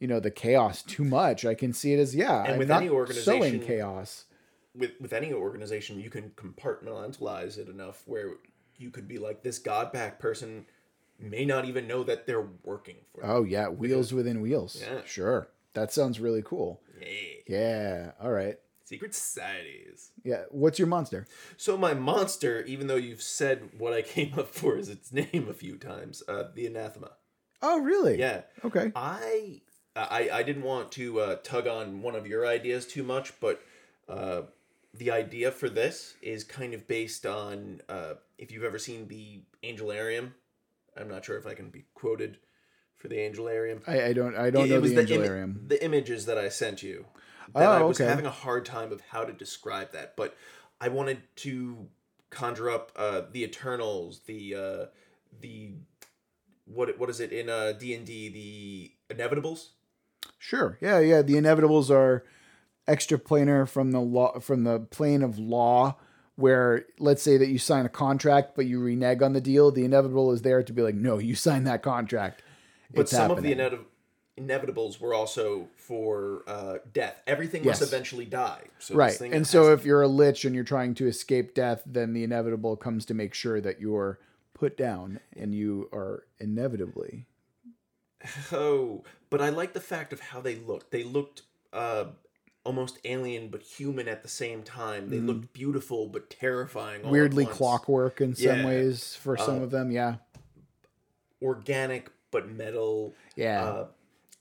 [0.00, 2.70] you know, the chaos too much, I can see it as yeah, And I'm with
[2.70, 4.24] any organization- sowing chaos.
[4.74, 8.34] with with any organization you can compartmentalize it enough where
[8.76, 10.66] you could be like this god pack person
[11.18, 13.24] may not even know that they're working for.
[13.24, 14.82] Oh yeah, wheels within wheels.
[14.86, 15.00] Yeah.
[15.06, 15.48] Sure.
[15.72, 16.82] That sounds really cool.
[17.00, 17.06] Yeah.
[17.48, 18.10] Yeah.
[18.20, 18.58] All right.
[18.84, 20.10] Secret societies.
[20.24, 20.42] Yeah.
[20.50, 21.26] What's your monster?
[21.56, 25.46] So my monster, even though you've said what I came up for is its name
[25.48, 27.12] a few times, uh, the anathema.
[27.62, 28.18] Oh, really?
[28.18, 28.42] Yeah.
[28.64, 28.92] Okay.
[28.94, 29.62] I
[29.96, 33.60] I I didn't want to uh, tug on one of your ideas too much, but
[34.08, 34.42] uh,
[34.94, 39.40] the idea for this is kind of based on uh, if you've ever seen the
[39.64, 40.32] Angelarium.
[40.96, 42.38] I'm not sure if I can be quoted
[42.96, 43.82] for the Angelarium.
[43.86, 44.36] I, I don't.
[44.36, 45.68] I don't It- know it was the Angelarium.
[45.68, 47.06] the images that I sent you.
[47.54, 48.08] That Oh, I was okay.
[48.10, 50.36] having a hard time of how to describe that, but
[50.80, 51.88] I wanted to
[52.30, 54.86] conjure up uh, the Eternals, the uh,
[55.40, 55.72] the
[56.64, 58.28] what what is it in uh D and D
[59.08, 59.68] the Inevitables.
[60.38, 60.78] Sure.
[60.80, 60.98] Yeah.
[61.00, 61.22] Yeah.
[61.22, 62.24] The inevitables are
[62.88, 65.96] extraplanar from the law from the plane of law.
[66.36, 69.70] Where let's say that you sign a contract, but you renege on the deal.
[69.70, 72.42] The inevitable is there to be like, no, you signed that contract.
[72.92, 73.58] But It's some happening.
[73.58, 73.84] of the inev-
[74.46, 77.22] inevitables were also for uh, death.
[77.26, 78.64] Everything must eventually die.
[78.78, 82.12] So right and so if you're a lich and you're trying to escape death then
[82.12, 84.18] the inevitable comes to make sure that you're
[84.52, 87.26] put down and you are inevitably
[88.52, 90.90] oh, but I like the fact of how they looked.
[90.90, 91.42] They looked
[91.72, 92.06] uh,
[92.64, 95.10] almost alien but human at the same time.
[95.10, 97.02] They looked beautiful but terrifying.
[97.08, 98.66] weirdly clockwork in some Yeah.
[98.66, 100.16] ways for some Uh, of them yeah
[101.42, 103.14] organic but metal.
[103.36, 103.84] yeah Uh,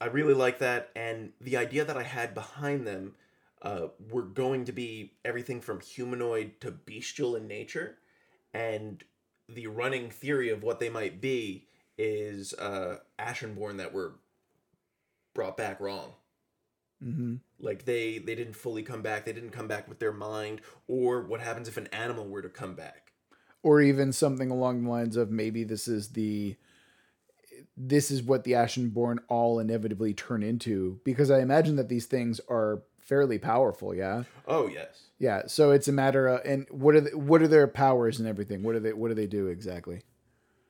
[0.01, 3.15] I really like that, and the idea that I had behind them
[3.61, 7.97] uh, were going to be everything from humanoid to bestial in nature,
[8.53, 9.03] and
[9.47, 11.67] the running theory of what they might be
[11.97, 14.15] is uh, Ashenborn that were
[15.33, 16.13] brought back wrong.
[17.01, 19.25] hmm Like they they didn't fully come back.
[19.25, 20.61] They didn't come back with their mind.
[20.87, 23.11] Or what happens if an animal were to come back?
[23.63, 26.55] or even something along the lines of maybe this is the
[27.75, 32.39] this is what the ashenborn all inevitably turn into because i imagine that these things
[32.47, 35.05] are fairly powerful yeah Oh yes.
[35.17, 38.27] yeah so it's a matter of and what are the, what are their powers and
[38.27, 40.01] everything what do they what do they do exactly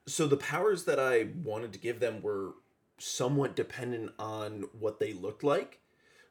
[0.08, 2.53] So the powers that I wanted to give them were
[2.97, 5.80] somewhat dependent on what they looked like.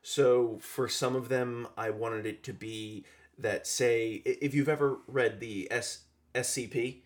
[0.03, 3.05] So for some of them, I wanted it to be
[3.39, 6.05] that say if you've ever read the S-
[6.35, 7.03] SCP,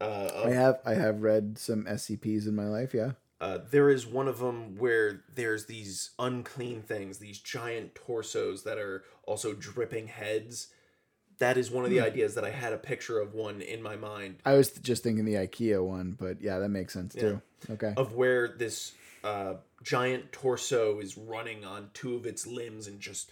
[0.00, 2.94] uh, I have I have read some SCPs in my life.
[2.94, 3.12] Yeah.
[3.40, 8.78] uh, there is one of them where there's these unclean things, these giant torsos that
[8.78, 10.68] are also dripping heads.
[11.38, 13.96] That is one of the ideas that I had a picture of one in my
[13.96, 17.40] mind I was just thinking the IKEA one, but yeah, that makes sense too.
[17.70, 17.94] Okay.
[17.96, 23.30] of where this uh, giant torso is running on two of its limbs and just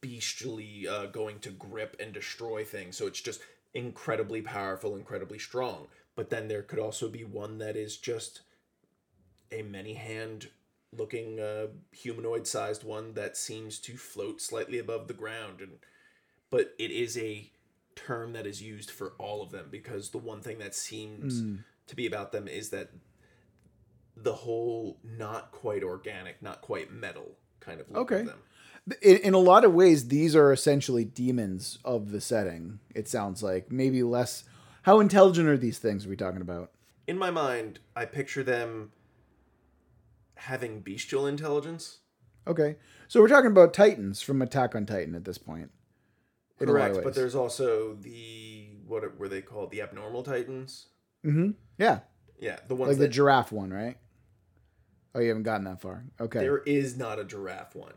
[0.00, 2.96] beastly uh, going to grip and destroy things.
[2.96, 3.40] So it's just
[3.74, 5.88] incredibly powerful, incredibly strong.
[6.14, 8.40] But then there could also be one that is just
[9.52, 10.48] a many hand
[10.96, 15.72] looking uh, humanoid sized one that seems to float slightly above the ground and
[16.50, 17.50] but it is a
[17.94, 21.64] term that is used for all of them because the one thing that seems Mm.
[21.86, 22.90] to be about them is that
[24.16, 28.20] the whole not quite organic, not quite metal kind of look Okay.
[28.20, 28.42] of them.
[29.02, 32.78] In, in a lot of ways, these are essentially demons of the setting.
[32.94, 34.44] It sounds like maybe less.
[34.82, 36.06] How intelligent are these things?
[36.06, 36.70] Are we talking about?
[37.06, 38.92] In my mind, I picture them
[40.36, 41.98] having bestial intelligence.
[42.46, 42.76] Okay,
[43.08, 45.70] so we're talking about Titans from Attack on Titan at this point.
[46.60, 49.70] In a lot of Correct, but there's also the what were they called?
[49.70, 50.86] The abnormal titans.
[51.24, 51.50] Mm-hmm.
[51.78, 52.00] Yeah,
[52.38, 53.96] Yeah, the ones like the giraffe one, right?
[55.14, 56.04] Oh, you haven't gotten that far.
[56.20, 56.40] Okay.
[56.40, 57.94] there is not a giraffe one.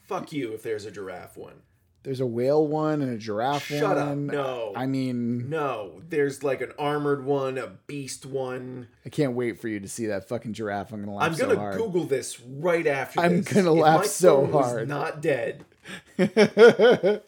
[0.00, 1.62] Fuck you if there's a giraffe one.
[2.04, 4.16] There's a whale one and a giraffe Shut up.
[4.16, 4.72] No.
[4.76, 8.86] I mean, No, there's like an armored one, a beast one.
[9.04, 10.92] I can't wait for you to see that fucking giraffe.
[10.92, 11.78] I'm gonna laugh I'm gonna so.
[11.78, 13.18] Google this right after.
[13.18, 13.52] I'm this.
[13.52, 14.88] gonna laugh so hard.
[14.88, 15.64] Not dead.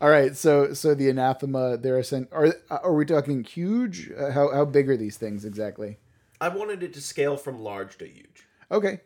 [0.00, 2.28] All right, so so the anathema, they're sent.
[2.32, 4.10] Are are we talking huge?
[4.10, 5.98] Uh, How how big are these things exactly?
[6.40, 8.46] I wanted it to scale from large to huge.
[8.70, 9.00] Okay,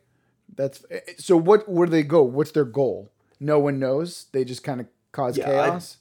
[0.54, 1.36] that's eh, so.
[1.36, 2.22] What where do they go?
[2.22, 3.10] What's their goal?
[3.40, 4.26] No one knows.
[4.32, 5.96] They just kind of cause Yeah, I- chaos.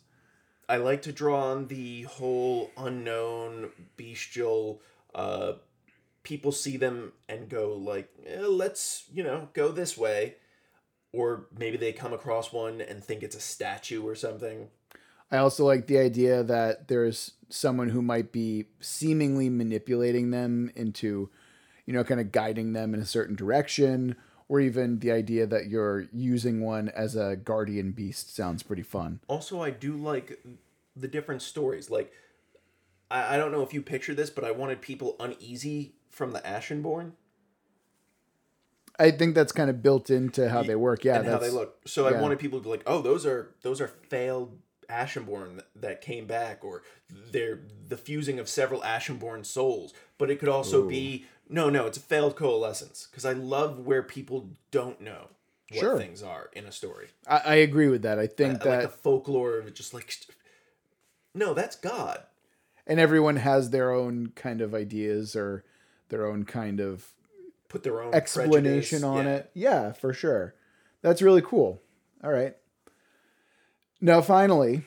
[0.70, 4.82] I like to draw on the whole unknown bestial.
[5.14, 5.54] Uh,
[6.24, 10.36] people see them and go like, eh, "Let's you know go this way,"
[11.14, 14.70] or maybe they come across one and think it's a statue or something.
[15.32, 21.30] I also like the idea that there's someone who might be seemingly manipulating them into,
[21.86, 24.16] you know, kind of guiding them in a certain direction,
[24.50, 29.22] or even the idea that you're using one as a guardian beast sounds pretty fun.
[29.30, 30.44] Also, I do like
[30.96, 31.90] the different stories.
[31.90, 32.12] Like,
[33.10, 36.40] I, I don't know if you picture this, but I wanted people uneasy from the
[36.40, 37.14] Ashenborn.
[39.00, 41.04] I think that's kind of built into how they work.
[41.04, 41.78] Yeah, and how they look.
[41.88, 44.58] So I wanted people to be like, "Oh, those are those are failed
[44.90, 46.84] Ashenborn that, came back, or
[47.32, 51.98] they're the fusing of several Ashenborn souls." But it could also be no, no, it's
[51.98, 55.28] a failed coalescence because I love where people don't know
[55.72, 55.98] what Sure.
[55.98, 57.08] things are in a story.
[57.28, 58.20] I, I agree with that.
[58.20, 60.16] I think I that like the folklore of just like
[61.34, 62.24] no, that's God.
[62.86, 65.64] and everyone has their own kind of ideas or
[66.10, 67.14] their own kind of
[67.72, 69.32] Put their own explanation on Yeah.
[69.36, 69.52] it.
[69.54, 70.56] Yeah, for sure.
[71.02, 71.82] That's really cool.
[72.22, 72.58] All right.
[74.02, 74.84] Now, finally,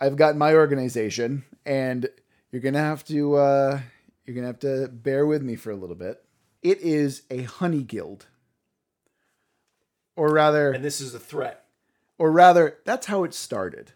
[0.00, 2.08] I've got my organization, and
[2.50, 3.80] you're gonna have to uh,
[4.24, 6.24] you're gonna have to bear with me for a little bit.
[6.62, 8.24] It is a honey guild,
[10.16, 11.66] or rather, And this is a threat.
[12.16, 13.92] or rather, that's how it started.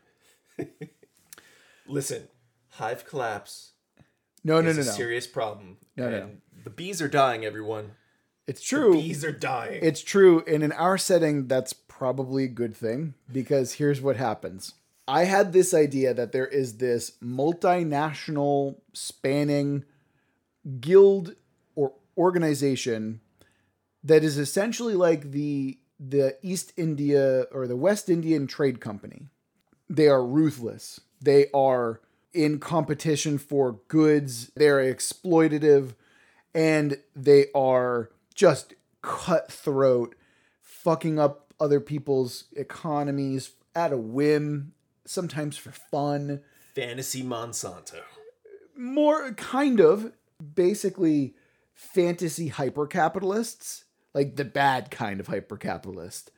[1.87, 2.29] Listen,
[2.73, 3.73] hive collapse
[4.45, 4.93] No, no, is no, a no.
[4.93, 5.79] serious problem.
[5.97, 6.31] No, no,
[6.63, 7.93] The bees are dying, everyone.
[8.49, 8.95] It's true.
[8.95, 9.81] Bees are dying.
[9.83, 10.43] It's true.
[10.47, 14.73] And in our setting, that's probably a good thing because here's what happens.
[15.07, 19.85] I had this idea that there is this multinational spanning
[20.81, 21.35] guild
[21.75, 23.21] or organization
[24.03, 29.27] that is essentially like the the East India or the West Indian Trade Company.
[29.91, 31.01] They are ruthless.
[31.21, 32.01] They are
[32.33, 34.51] in competition for goods.
[34.57, 35.95] They're exploitative
[36.55, 40.15] and they are just cutthroat,
[40.63, 44.73] fucking up other people's economies at a whim,
[45.05, 46.41] sometimes for fun.
[46.77, 48.01] Fantasy Monsanto.
[48.77, 50.13] More kind of
[50.55, 51.35] basically
[51.75, 53.83] fantasy hypercapitalists,
[54.15, 56.29] like the bad kind of hypercapitalist.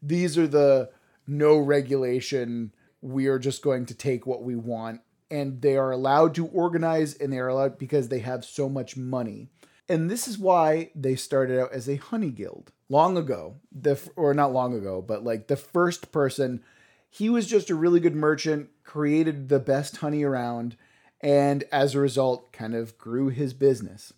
[0.00, 0.88] These are the
[1.26, 5.02] no regulation, we are just going to take what we want.
[5.30, 8.96] And they are allowed to organize and they are allowed because they have so much
[8.96, 9.50] money.
[9.90, 13.56] And this is why they started out as a honey guild long ago.
[13.72, 16.62] The or not long ago, but like the first person,
[17.10, 20.76] he was just a really good merchant, created the best honey around,
[21.20, 24.12] and as a result, kind of grew his business.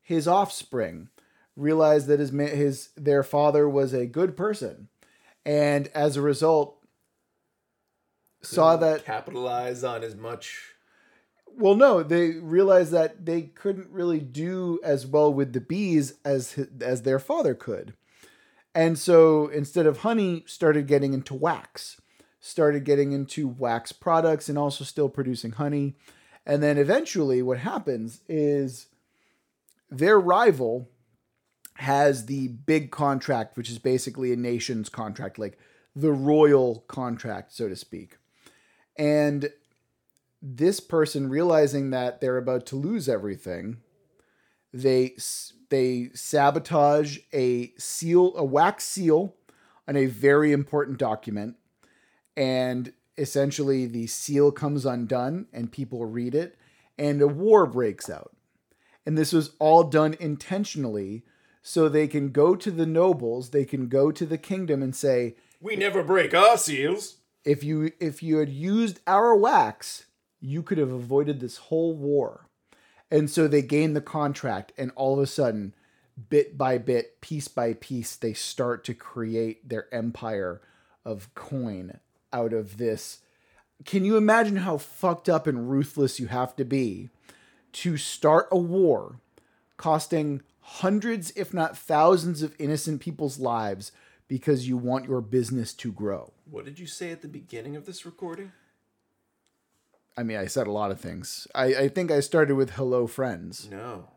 [0.00, 1.10] His offspring
[1.54, 4.88] realized that his his their father was a good person,
[5.44, 6.82] and as a result,
[8.40, 10.76] saw that capitalize on as much
[11.60, 16.58] well, no, they realized that they couldn't really do as well with the bees as
[16.80, 17.92] as their father could,
[18.74, 22.00] and so instead of honey, started getting into wax,
[22.40, 25.96] started getting into wax products, and also still producing honey,
[26.46, 28.86] and then eventually, what happens is
[29.90, 30.88] their rival
[31.74, 35.58] has the big contract, which is basically a nation's contract, like
[35.94, 38.16] the royal contract, so to speak,
[38.96, 39.50] and
[40.42, 43.78] this person realizing that they're about to lose everything
[44.72, 45.16] they
[45.68, 49.34] they sabotage a seal a wax seal
[49.88, 51.56] on a very important document.
[52.36, 56.56] And essentially the seal comes undone and people read it
[56.98, 58.34] and a war breaks out.
[59.04, 61.24] And this was all done intentionally
[61.62, 65.34] so they can go to the nobles they can go to the kingdom and say
[65.60, 67.16] we never break our seals.
[67.44, 70.06] If you if you had used our wax
[70.40, 72.46] you could have avoided this whole war.
[73.10, 75.74] And so they gain the contract and all of a sudden
[76.28, 80.60] bit by bit piece by piece they start to create their empire
[81.04, 81.98] of coin
[82.32, 83.20] out of this.
[83.84, 87.08] Can you imagine how fucked up and ruthless you have to be
[87.72, 89.16] to start a war
[89.76, 93.92] costing hundreds if not thousands of innocent people's lives
[94.28, 96.32] because you want your business to grow?
[96.48, 98.52] What did you say at the beginning of this recording
[100.16, 101.46] I mean, I said a lot of things.
[101.54, 103.68] I, I think I started with hello, friends.
[103.70, 104.08] no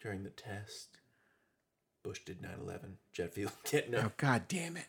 [0.00, 0.98] during the test
[2.02, 4.86] bush did 9-11 jet fuel getting Oh, god damn it.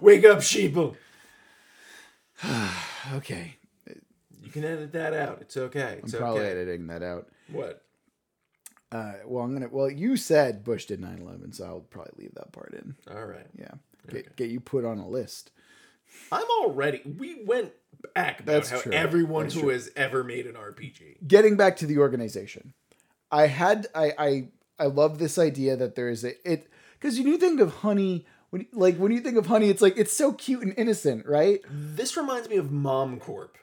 [0.00, 0.96] wake up sheeple
[3.14, 3.56] Okay.
[4.42, 7.28] you can edit that out it's okay I'm probably okay editing that out.
[7.48, 7.82] what
[8.90, 12.14] Uh, well, I'm going to, well, you said Bush did 9 11, so I'll probably
[12.18, 12.96] leave that part in.
[13.08, 13.74] all right Yeah.
[14.10, 15.50] Get, get you put on a list.
[16.32, 17.72] I'm already we went
[18.14, 18.92] back about That's how true.
[18.92, 19.68] everyone That's who true.
[19.70, 22.74] has ever made an rpg Getting back to the organization,
[23.30, 24.48] I had, I, I,
[24.78, 28.26] I love this idea that there is a, it, because when you think of honey,
[28.50, 31.60] when, like when you think of honey, it's like, it's so cute and innocent, right?
[31.70, 33.56] this reminds me of mom corp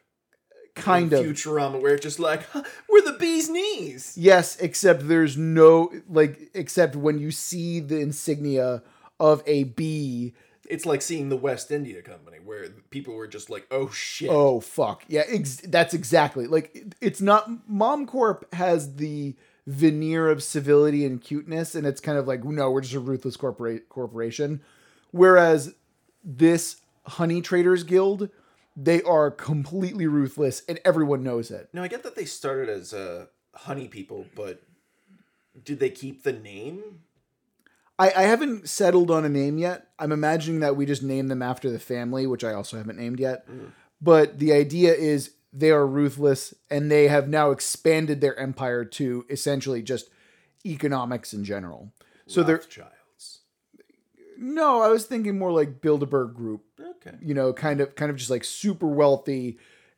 [0.76, 1.26] Kind in of.
[1.26, 6.49] futurama where it's just like huh, we're the bee's knees Yes, except there's no like
[6.56, 8.82] except when you see the insignia
[9.20, 10.34] of a bee.
[10.74, 14.59] It's like seeing the west india company where people were just like oh shit Oh
[14.59, 15.03] fuck.
[15.07, 16.47] Yeah, ex- that's exactly.
[16.47, 19.36] Like it's not Mom Corp has the
[19.67, 23.38] veneer of civility and cuteness, and it's kind of like, no, we're just a ruthless
[23.38, 24.61] corpora- corporation.
[25.11, 25.76] Whereas
[26.24, 28.30] this Honey Traders Guild,
[28.76, 31.69] they are completely ruthless, and everyone knows it.
[31.74, 34.61] Now I get that they started as uh, honey people, but
[35.63, 37.01] did they keep the name?
[38.04, 39.88] I, I haven't settled on a name yet.
[39.99, 43.20] I'm imagining that we just name them after the family, which I also haven't named
[43.20, 43.47] yet.
[44.01, 49.26] But the idea is they are ruthless and they have now expanded their empire to
[49.30, 50.10] essentially just
[50.66, 51.91] economics in general.
[52.28, 53.41] So they're Rothschilds.
[54.38, 57.16] no, I was thinking more like Bilderberg Group, Okay.
[57.22, 59.58] you know, kind of kind of just like super wealthy,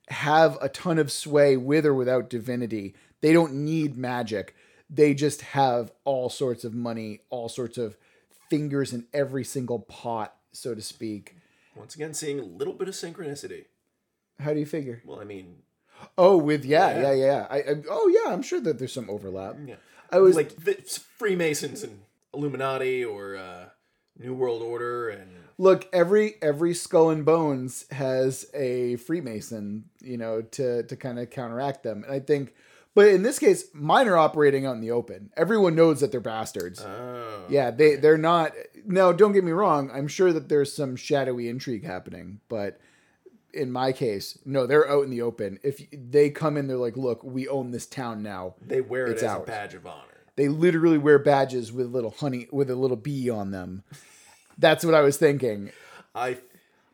[0.09, 2.95] have a ton of sway with or without divinity.
[3.21, 4.55] They don't need magic.
[4.89, 7.97] They just have all sorts of money, all sorts of
[8.49, 11.35] fingers in every single pot, so to speak.
[11.75, 13.65] Once again, seeing a little bit of synchronicity.
[14.39, 15.01] How do you figure?
[15.05, 15.57] Well, I mean,
[16.17, 17.01] Oh, with yeah, Yeah.
[17.01, 17.47] yeah, yeah.
[17.49, 19.55] I, I oh yeah, I'm sure that there's some overlap.
[19.65, 19.75] yeah,
[20.11, 20.73] I was like the
[21.17, 22.01] Freemasons and
[22.33, 23.69] Illuminati or uh,
[24.19, 30.41] New World Order and look every every skull and bones has a freemason you know
[30.41, 32.53] to to kind of counteract them and i think
[32.95, 35.29] but in this case mine are operating out in the open.
[35.37, 36.81] Everyone knows that they're bastards.
[36.81, 38.53] Oh, yeah they they're not
[38.85, 42.79] now don't get me wrong i'm sure that there's some shadowy intrigue happening but
[43.53, 45.59] in my case no they're out in the open.
[45.63, 48.55] If they come in they're like look we own this town now.
[48.61, 49.43] They wear it It's as ours.
[49.43, 50.23] a badge of honor.
[50.35, 53.83] they literally wear badges with little honey with a little bee on them.
[54.57, 55.71] That's what i was thinking.
[56.13, 56.37] I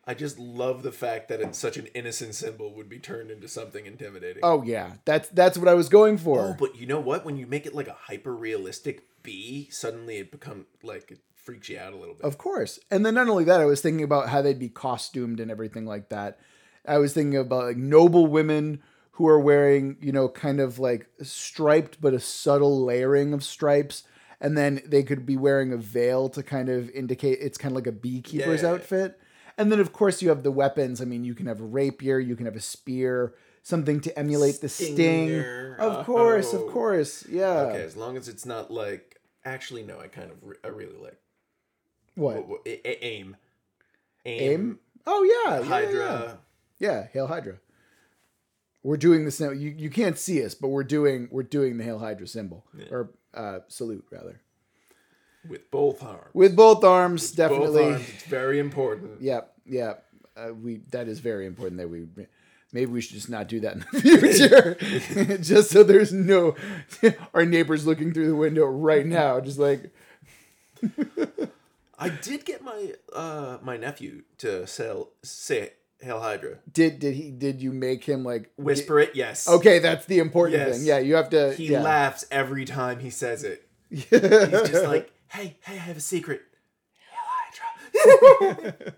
[0.06, 3.46] I just love the fact that it's such an innocent symbol would be turned into
[3.48, 4.40] something intimidating.
[4.42, 7.24] oh yeah that's that's what i was going for Oh, but you know what?
[7.24, 11.68] When you make it like a hyper realistic bee, suddenly it become like it freaks
[11.68, 12.24] you out a little bit.
[12.24, 12.78] Of course.
[12.90, 15.86] And then not only that, I was thinking about how they'd be costumed and everything
[15.86, 16.38] like that.
[16.86, 18.82] I was thinking about like noble women
[19.12, 24.02] who are wearing, you know, kind of like striped but a subtle layering of stripes.
[24.40, 27.76] And then they could be wearing a veil to kind of indicate it's kind of
[27.76, 28.70] like a beekeeper's Yeah.
[28.70, 29.18] outfit.
[29.58, 31.00] And then of course you have the weapons.
[31.00, 34.60] I mean, you can have a rapier, you can have a spear, something to emulate
[34.60, 35.44] the sting.
[35.78, 36.64] Of course, Oh.
[36.66, 37.26] of course.
[37.28, 37.60] Yeah.
[37.70, 40.96] okay, as long as it's not like actually no, I kind of re- I really
[40.96, 41.18] like
[42.14, 42.36] What?
[42.36, 43.36] what, what, a- a- aim.
[44.24, 44.78] Aim?
[45.06, 45.54] Oh yeah.
[45.54, 45.98] yeah, yeah, Hydra.
[45.98, 46.34] yeah.
[46.78, 47.56] Yeah, Hail Hydra.
[48.84, 49.50] We're doing this now.
[49.50, 53.10] You you can't see us, but we're doing we're doing the Hail Hydra symbol or
[53.34, 54.40] uh, salute rather
[55.48, 56.28] with both arms.
[56.34, 57.32] with both arms.
[57.32, 57.82] definitely.
[57.82, 58.08] Both arms.
[58.10, 59.20] It's very important.
[59.20, 59.52] Yep.
[59.66, 60.04] Yep.
[60.36, 62.06] Uh, we that is very important that we
[62.72, 64.00] maybe we should just not do that in the
[65.28, 66.56] future, just so there's no
[67.34, 69.92] our neighbors looking through the window right now, just like
[71.98, 76.58] I did get my uh my nephew to sell say Hail Hydra.
[76.72, 79.46] did did he did you make him like Whisper it, yes.
[79.48, 80.78] Okay, that's the important Yes.
[80.78, 80.86] thing.
[80.86, 81.52] Yeah, you have to.
[81.54, 81.82] He yeah.
[81.82, 83.68] laughs every time he says it.
[83.90, 86.42] He's just like, hey, hey, I have a secret.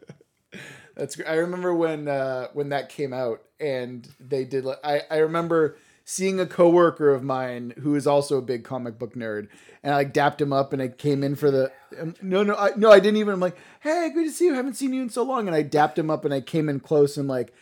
[0.96, 1.28] That's great.
[1.28, 4.64] I remember when uh, when that came out, and they did.
[4.84, 9.14] I I remember seeing a coworker of mine who is also a big comic book
[9.14, 9.48] nerd,
[9.82, 11.72] and I like dapped him up, and I came in for the.
[12.00, 13.34] um, No, no, I, no, I didn't even.
[13.34, 14.54] I'm like, hey, good to see you.
[14.54, 16.78] Haven't seen you in so long, and I dapped him up, and I came in
[16.78, 17.52] close, and like,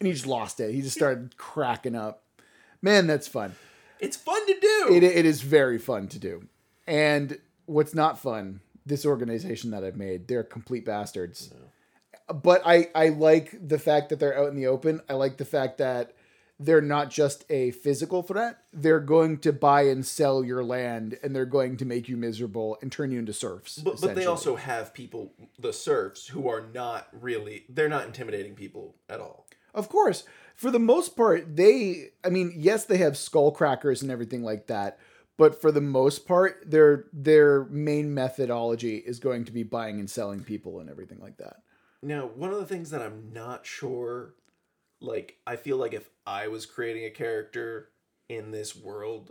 [0.00, 0.74] and he just lost it.
[0.74, 2.24] He just started cracking up.
[2.80, 3.54] Man, that's fun.
[4.00, 4.88] It's fun to do.
[4.90, 6.48] It, it is very fun to do.
[6.88, 11.52] And what's not fun, this organization that I've made, they're complete bastards.
[12.32, 15.00] But I, I like the fact that they're out in the open.
[15.08, 16.14] I like the fact that
[16.58, 18.58] they're not just a physical threat.
[18.72, 22.78] They're going to buy and sell your land and they're going to make you miserable
[22.80, 23.78] and turn you into serfs.
[23.78, 28.54] But, but they also have people, the serfs, who are not really, they're not intimidating
[28.54, 29.46] people at all.
[29.74, 30.24] Of course.
[30.54, 34.68] For the most part, they I mean, yes, they have skull crackers and everything like
[34.68, 34.98] that,
[35.36, 40.10] but for the most part, their their main methodology is going to be buying and
[40.10, 41.62] selling people and everything like that.
[42.02, 44.34] Now, one of the things that I'm not sure,
[45.00, 47.90] like, I feel like if I was creating a character
[48.28, 49.30] in this world,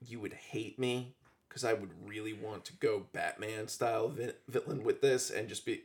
[0.00, 1.14] you would hate me
[1.48, 5.64] because I would really want to go Batman style vi- villain with this and just
[5.64, 5.82] be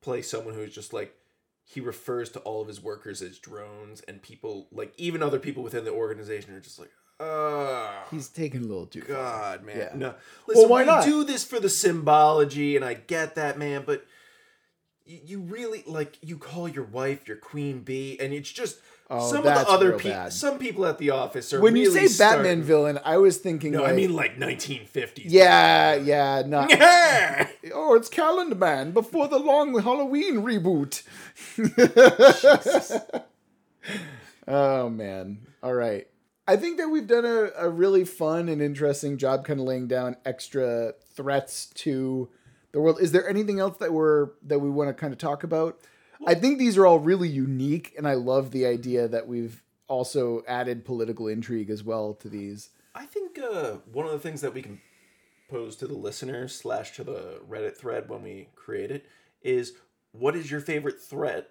[0.00, 1.14] play someone who's just like
[1.64, 5.62] he refers to all of his workers as drones and people like even other people
[5.62, 6.90] within the organization are just like
[7.20, 9.14] oh He's taking a little too far.
[9.16, 9.90] god man Yeah.
[9.94, 10.14] no
[10.46, 11.04] listen why we not?
[11.04, 14.06] do this for the symbology and i get that man but
[15.04, 18.78] you, you really like you call your wife your queen bee and it's just
[19.12, 22.06] Oh, some of the other people some people at the office are When you really
[22.06, 26.70] say Batman villain, I was thinking no like i mean like 1950s Yeah, yeah, not
[26.78, 31.02] yeah Oh, it's Calendar Man before the long Halloween reboot.
[34.48, 35.38] oh man.
[35.62, 36.06] All right.
[36.50, 39.86] I think that we've done a, a really fun and interesting job kind of laying
[39.86, 42.28] down extra threats to
[42.72, 43.00] the world.
[43.00, 45.78] Is there anything else that we're that we want to kind of talk about?
[46.26, 50.42] I think these are all really unique, and I love the idea that we've also
[50.48, 52.70] added political intrigue as well to these.
[52.96, 54.80] I think uh, one of the things that we can
[55.48, 59.06] pose to the listeners slash to the Reddit thread when we create it
[59.40, 59.74] is
[60.10, 61.50] what is your favorite threat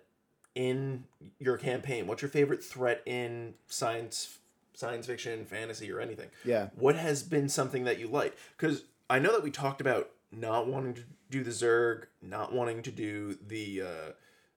[0.55, 1.05] in
[1.39, 2.05] your campaign?
[2.05, 4.38] What's your favorite threat in science
[4.79, 6.29] science fiction, fantasy, or anything?
[6.45, 6.69] Yeah.
[6.75, 8.35] What has been something that you like?
[8.57, 12.81] Because I know that we talked about not wanting to do the Zerg, not wanting
[12.83, 14.11] to do the uh,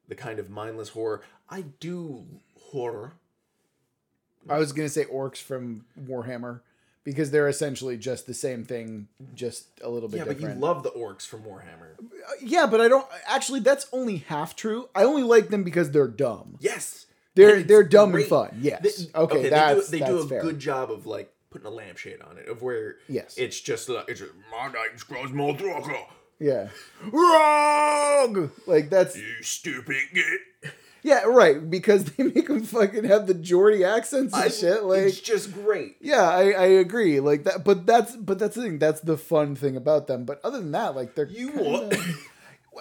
[0.08, 1.22] the kind of mindless horror.
[1.50, 2.24] I do
[2.70, 3.14] horror.
[4.48, 6.60] I was gonna say orcs from Warhammer
[7.04, 10.40] because they're essentially just the same thing, just a little bit Yeah, different.
[10.40, 11.96] but you love the orcs from Warhammer.
[12.40, 13.60] yeah, but I don't actually.
[13.60, 14.88] That's only half true.
[14.94, 16.56] I only like them because they're dumb.
[16.60, 17.06] Yes.
[17.34, 18.22] They're they're dumb great.
[18.22, 18.58] and fun.
[18.60, 18.82] Yes.
[19.06, 20.42] They- okay, that's they do, they do a fair.
[20.42, 23.36] good job of like putting a lampshade on it, of where Yes.
[23.38, 25.56] it's just like it's just, my name's Grosmo.
[26.38, 26.68] Yeah.
[27.10, 28.50] Wrong.
[28.66, 30.72] Like that's You stupid git.
[31.02, 34.82] yeah right because they make them fucking have the Geordie accents and I- shit.
[34.84, 35.96] Like it's just great.
[36.00, 37.20] yeah, I I agree.
[37.20, 38.78] Like that, but that's but that's the thing.
[38.78, 40.24] That's the fun thing about them.
[40.24, 41.96] But other than that, like they're You kinda-?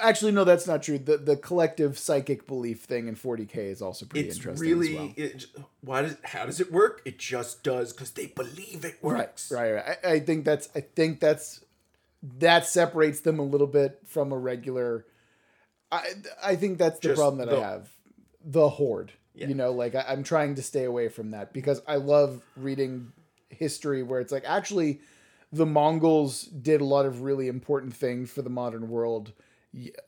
[0.02, 0.98] Actually, no, that's not true.
[0.98, 4.96] The the collective psychic belief thing in 40k is also pretty It's interesting really as
[4.96, 5.14] well.
[5.18, 5.46] it,
[5.82, 7.02] why does how does it work?
[7.06, 9.52] It just does because they believe it Right, works.
[9.52, 9.98] right, right.
[10.04, 11.62] I, I think that's I think that's
[12.40, 15.06] that separates them a little bit from a regular.
[15.92, 16.06] I
[16.44, 17.90] I think that's the Just problem that the- I have.
[18.44, 19.48] The horde, Yeah.
[19.50, 23.12] you know, like I, I'm trying to stay away from that because I love reading
[23.50, 25.02] history where it's like actually
[25.52, 29.34] the Mongols did a lot of really important things for the modern world.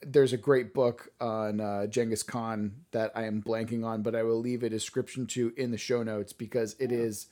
[0.01, 4.23] There's a great book on uh, Genghis Khan that I am blanking on, but I
[4.23, 7.27] will leave a description to in the show notes because it is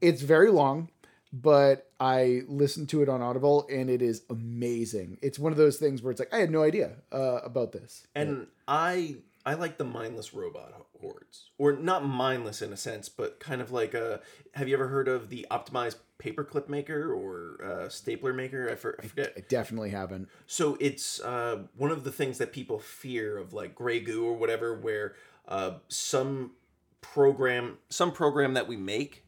[0.00, 0.90] it's very long,
[1.32, 5.18] but I listened to it on Audible and it is amazing.
[5.22, 8.06] It's one of those things where it's like I had no idea uh, about this.
[8.14, 13.40] And I I like the mindless robot hordes, or not mindless in a sense, but
[13.40, 14.20] kind of like a.
[14.54, 18.70] Have you ever heard of the optimized paperclip maker or uh, stapler maker?
[18.70, 19.32] I, for, I forget.
[19.36, 20.28] I definitely haven't.
[20.46, 24.34] So it's uh, one of the things that people fear of like gray goo or
[24.34, 25.14] whatever, where
[25.48, 26.52] uh, some
[27.00, 29.24] program, some program that we make.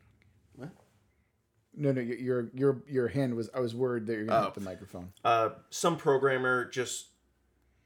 [1.77, 3.51] No, no, your your your, your hand was.
[3.53, 4.45] I was worried that you're gonna Oh.
[4.45, 5.13] hit the microphone.
[5.25, 7.09] Uh, some programmer just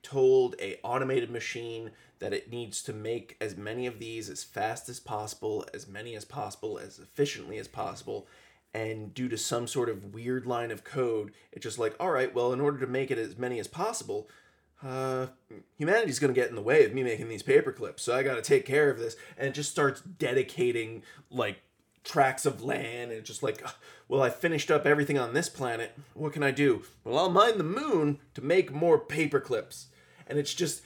[0.02, 4.90] told a automated machine that it needs to make as many of these as fast
[4.90, 8.26] as possible, as many as possible, as efficiently as possible.
[8.74, 12.34] And due to some sort of weird line of code, it's just like, all right,
[12.34, 14.28] well, in order to make it as many as possible,
[14.84, 15.28] uh,
[15.76, 18.42] humanity's gonna get in the way of me making these paper clips, so I gotta
[18.42, 19.16] take care of this.
[19.36, 21.62] And it just starts dedicating like
[22.04, 23.62] tracts of land, and just like,
[24.06, 25.98] well, I finished up everything on this planet.
[26.14, 26.84] What can I do?
[27.04, 29.88] Well, I'll mine the moon to make more paper clips.
[30.26, 30.82] And it's just,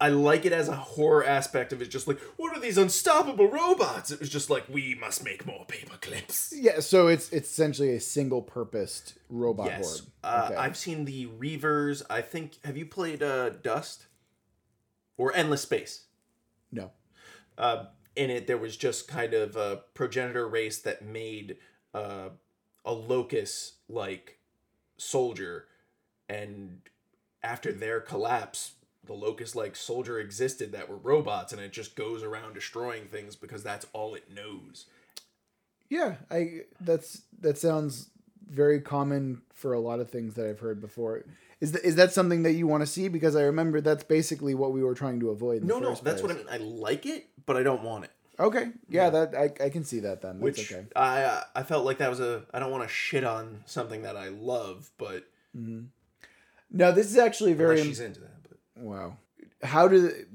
[0.00, 1.86] I like it as a horror aspect of it.
[1.90, 4.10] Just like, what are these unstoppable robots?
[4.10, 6.52] It was just like, we must make more paper clips.
[6.56, 10.02] Yeah, so it's it's essentially a single purposed robot Yes.
[10.22, 10.56] Uh, Okay.
[10.56, 12.02] I've seen the Reavers.
[12.10, 14.06] I think, have you played uh, Dust?
[15.16, 16.06] Or Endless Space?
[16.72, 16.90] no.
[17.56, 17.84] uh,
[18.16, 21.56] in it there was just kind of a progenitor race that made
[21.94, 22.30] uh,
[22.84, 24.38] a locust like
[24.96, 25.66] soldier
[26.28, 26.80] and
[27.42, 28.72] after their collapse
[29.06, 33.36] the locust like soldier existed that were robots and it just goes around destroying things
[33.36, 34.86] because that's all it knows
[35.88, 38.10] Yeah, I that's that sounds
[38.46, 41.24] very common for a lot of things that I've heard before.
[41.60, 43.08] Is that is that something that you want to see?
[43.08, 45.62] Because I remember that's basically what we were trying to avoid.
[45.62, 48.72] No no that's what i mean i like it but i don't want it Okay,
[48.88, 50.40] yeah, that I, I can see that then.
[50.40, 50.86] That's which okay.
[50.96, 54.16] i i felt like that was a i don't want to shit on something that
[54.16, 55.24] i love but
[55.56, 55.84] mm-hmm.
[56.70, 58.33] No, this is actually very unless she's into that
[58.76, 59.16] wow.
[59.62, 60.26] How do the,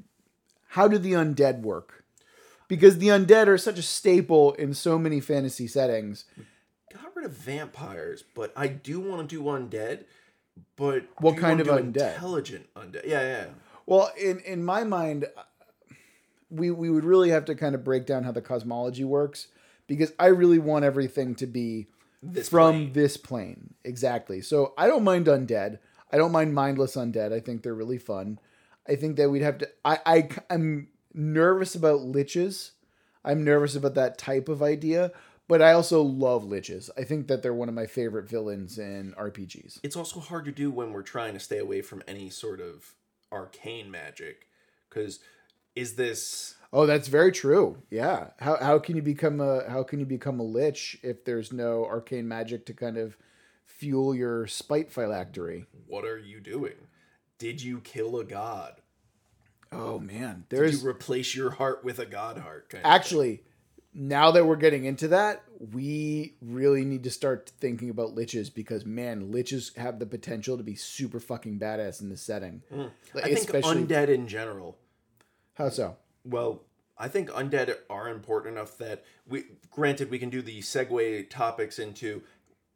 [0.70, 2.04] how do the undead work?
[2.68, 6.26] Because the undead are such a staple in so many fantasy settings.
[6.94, 10.06] got rid of vampires, but I do want to do undead.
[10.76, 12.14] But What kind of undead?
[12.16, 13.06] Intelligent undead.
[13.06, 13.46] Yeah, yeah.
[13.86, 15.44] Well, in in my mind, uh,
[16.52, 19.48] we we would really have to kind of break down how the cosmology works
[19.88, 21.88] because I really want everything to be
[22.22, 22.94] This from plane.
[22.94, 24.42] this plane exactly.
[24.42, 25.80] So I don't mind undead.
[26.12, 27.34] I don't mind mindless undead.
[27.34, 28.40] I think they're really fun.
[28.88, 29.70] I think that we'd have to.
[29.86, 32.72] I I I'm nervous about liches.
[33.24, 35.12] I'm nervous about that type of idea,
[35.48, 36.90] but I also love liches.
[36.98, 39.80] I think that they're one of my favorite villains in RPGs.
[39.84, 42.96] It's also hard to do when we're trying to stay away from any sort of
[43.32, 44.48] arcane magic,
[44.90, 45.20] because
[45.76, 47.82] is this Oh, that's very true.
[47.90, 48.28] Yeah.
[48.40, 51.86] How how can you become a how can you become a lich if there's no
[51.86, 53.18] arcane magic to kind of
[53.70, 55.66] fuel your spite phylactery?
[55.88, 56.74] What are you doing?
[57.38, 58.82] Did you kill a god?
[59.72, 62.74] Oh man, Did there's you replace your heart with a god heart?
[62.84, 63.44] actually
[63.94, 65.44] now that we're getting into that,
[65.74, 70.64] we really need to start thinking about liches because man, liches have the potential to
[70.64, 72.62] be super fucking badass in this setting.
[72.72, 72.86] Hmm.
[73.14, 74.78] Like, I think undead in general.
[75.54, 75.98] how so?
[76.24, 76.64] Well,
[76.98, 81.80] I think undead are important enough that we granted we can do the segue topics
[81.80, 82.24] into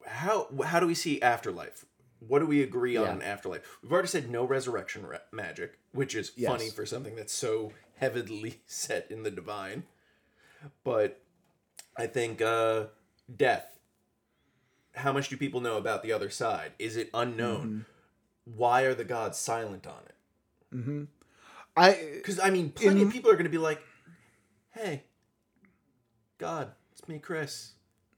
[0.06, 1.86] how how do we see afterlife?
[2.20, 3.14] What do we agree on Yeah.
[3.16, 3.62] in afterlife?
[3.82, 6.50] We've already said no resurrection ra- magic, which is Yes.
[6.52, 9.84] funny for something that's so heavily set in the divine.
[10.84, 11.22] But
[11.98, 12.88] I think uh
[13.34, 13.78] death.
[14.96, 16.74] How much do people know about the other side?
[16.80, 17.86] Is it unknown?
[18.46, 20.16] Why are the gods silent on it?
[20.76, 21.08] Mhm.
[21.76, 23.82] I Because I mean, plenty In- of people are going to be like,
[24.72, 25.04] "Hey,
[26.38, 27.74] God, it's me, Chris.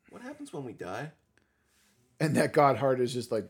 [0.09, 1.11] What happens when we die?"
[2.19, 3.49] And that god heart is just like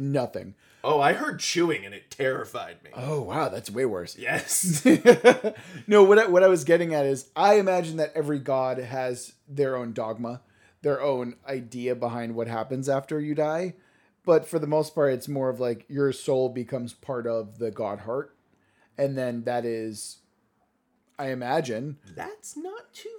[0.00, 0.54] and nothing.
[0.82, 2.90] Oh, I heard chewing and it terrified me.
[2.94, 4.16] Oh wow, that's way worse.
[4.16, 4.84] yes.
[5.86, 9.34] no, what I, what I was getting at is I imagine that every god has
[9.46, 10.40] their own dogma,
[10.82, 13.74] their own idea behind what happens after you die.
[14.24, 17.70] But for the most part, it's more of like your soul becomes part of the
[17.70, 18.34] god heart,
[18.96, 20.18] and then that is,
[21.18, 23.16] I imagine, That's not too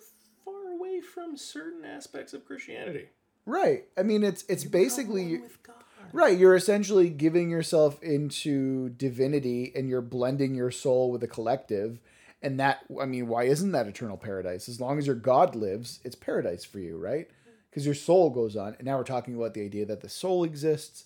[1.02, 3.10] away from certain aspects of Christianity.
[3.46, 3.86] right.
[3.98, 5.80] I mean, it's it's basically Go one.
[6.14, 12.00] Right, you're essentially giving yourself into divinity and you're blending your soul with the collective.
[12.42, 14.68] And that, I mean, why isn't that eternal paradise?
[14.68, 17.30] As long as your God lives, it's paradise for you, right?
[17.70, 18.74] Because your soul goes on.
[18.78, 21.06] And now we're talking about the idea that the soul exists.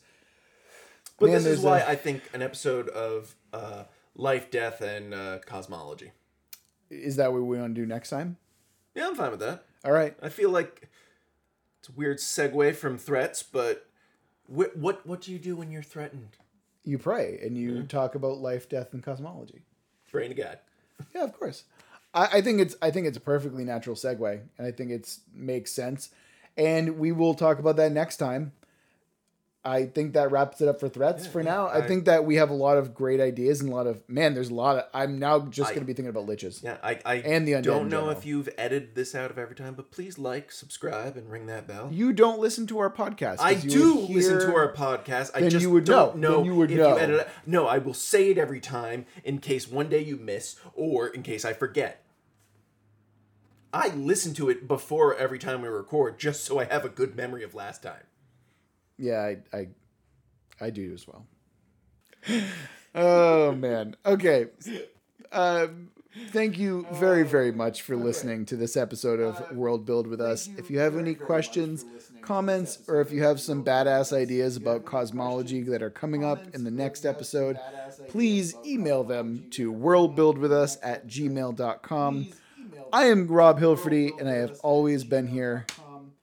[1.19, 3.83] But Man, this is why a- I think an episode of uh,
[4.15, 6.13] life, death, and uh, cosmology.
[6.89, 8.37] Is that what we want to do next time?
[8.95, 9.65] Yeah, I'm fine with that.
[9.85, 10.17] All right.
[10.21, 10.89] I feel like
[11.79, 13.87] it's a weird segue from threats, but
[14.47, 16.29] wh- what what do you do when you're threatened?
[16.83, 17.87] You pray and you mm-hmm.
[17.87, 19.61] talk about life, death, and cosmology.
[20.11, 20.59] Praying to God.
[21.13, 21.65] Yeah, of course.
[22.13, 25.19] I, I think it's I think it's a perfectly natural segue, and I think it's
[25.33, 26.09] makes sense.
[26.57, 28.53] And we will talk about that next time.
[29.65, 31.65] I think that wraps it up for threats for now.
[31.65, 34.07] I, I- think that we have a lot of great ideas and a lot of
[34.07, 34.35] man.
[34.35, 34.83] There's a lot of.
[34.93, 36.61] I'm now just I- to be thinking about liches.
[36.63, 39.73] Yeah, I, I And the don't know if you've edited this out of every time,
[39.73, 41.89] but please like, subscribe, and ring that bell.
[41.91, 43.37] You don't listen to our podcast.
[43.39, 45.31] I do listen to our podcast.
[45.33, 46.37] I just you would don't know.
[46.37, 46.43] know.
[46.43, 46.97] You would if know.
[46.97, 47.21] You.
[47.47, 51.23] No, I will say it every time in case one day you miss or in
[51.23, 52.03] case I forget.
[53.73, 57.17] I listen to it before every time we record just so I have a good
[57.17, 58.03] memory of last time.
[58.97, 59.67] Yeah, I, I,
[60.59, 61.25] I do as well.
[62.95, 63.95] oh man.
[64.05, 64.47] Okay.
[65.31, 65.89] Um,
[66.29, 70.49] thank you very, very much for listening to this episode of World Build with us.
[70.57, 71.85] If you have any questions,
[72.21, 76.63] comments, or if you have some badass ideas about cosmology that are coming up in
[76.63, 77.59] the next episode,
[78.09, 82.27] please email them to worldbuildwithus at gmail.com.
[82.93, 85.65] I am Rob Hilferty, and I have always been here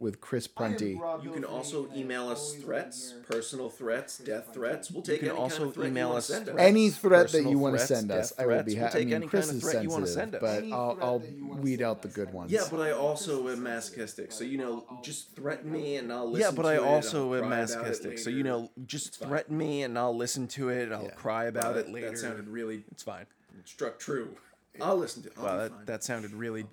[0.02, 1.00] with Chris Prunty.
[1.22, 4.90] You can also email us threats, personal threats, death threats.
[4.90, 6.56] We'll take can any also kind of threat you email wanna us send us.
[6.58, 9.14] Any threat that you want to send us, I will be happy.
[9.14, 11.22] I mean, Chris is threat you wanna sensitive, but I'll, I'll
[11.60, 12.50] weed out the good ones.
[12.50, 16.40] Yeah, but I also am masochistic, so you know, just threaten me and I'll listen.
[16.42, 16.50] To it.
[16.50, 18.70] Yeah, but to I it, also I'll am cry about it masochistic, so you know,
[18.86, 20.90] just threaten me and I'll listen to it.
[20.92, 22.10] I'll cry about Wow, it that- later.
[22.10, 23.26] That sounded really It's fine.
[23.64, 24.36] struck true.
[24.80, 25.28] I'll listen to.
[25.28, 25.34] it.
[25.38, 25.84] I'll Wow, be that, fine.
[25.86, 26.64] that sounded really.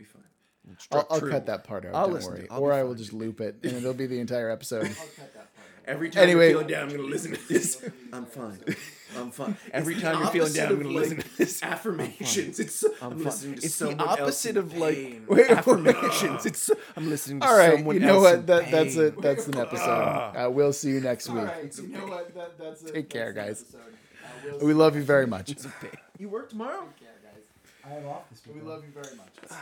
[0.69, 0.75] I'll.
[0.75, 1.31] I'll, struck I'll true.
[1.31, 1.95] cut that part out.
[1.95, 2.47] I'll don't listen to worry.
[2.51, 4.89] I'll Or I will just loop it, and it'll be the entire episode.
[5.85, 7.81] Every time Anyway- I'm feeling down, I'm gonna listen to this.
[8.13, 8.59] I'm fine.
[9.17, 9.57] I'm fine.
[9.71, 11.63] Every It's time the you're feeling down, I'm gonna like, listen to this.
[11.63, 12.59] Affirmations.
[12.59, 13.23] It's I'm, fine.
[13.23, 15.21] listening to It's the someone else opposite of like.
[15.27, 16.45] Wait, affirmations.
[16.45, 18.47] It's I'm listening to All right, someone you know else what?
[18.47, 19.19] That, that's it.
[19.19, 19.89] That's an episode.
[19.89, 21.49] Uh, we'll see you next week.
[21.81, 22.35] you know what?
[22.35, 22.93] That, that's it.
[22.93, 23.65] Take care, guys.
[24.61, 25.55] We love you very much.
[26.19, 26.87] You work tomorrow?
[27.83, 28.57] I have off this week.
[28.57, 29.59] We love you very much.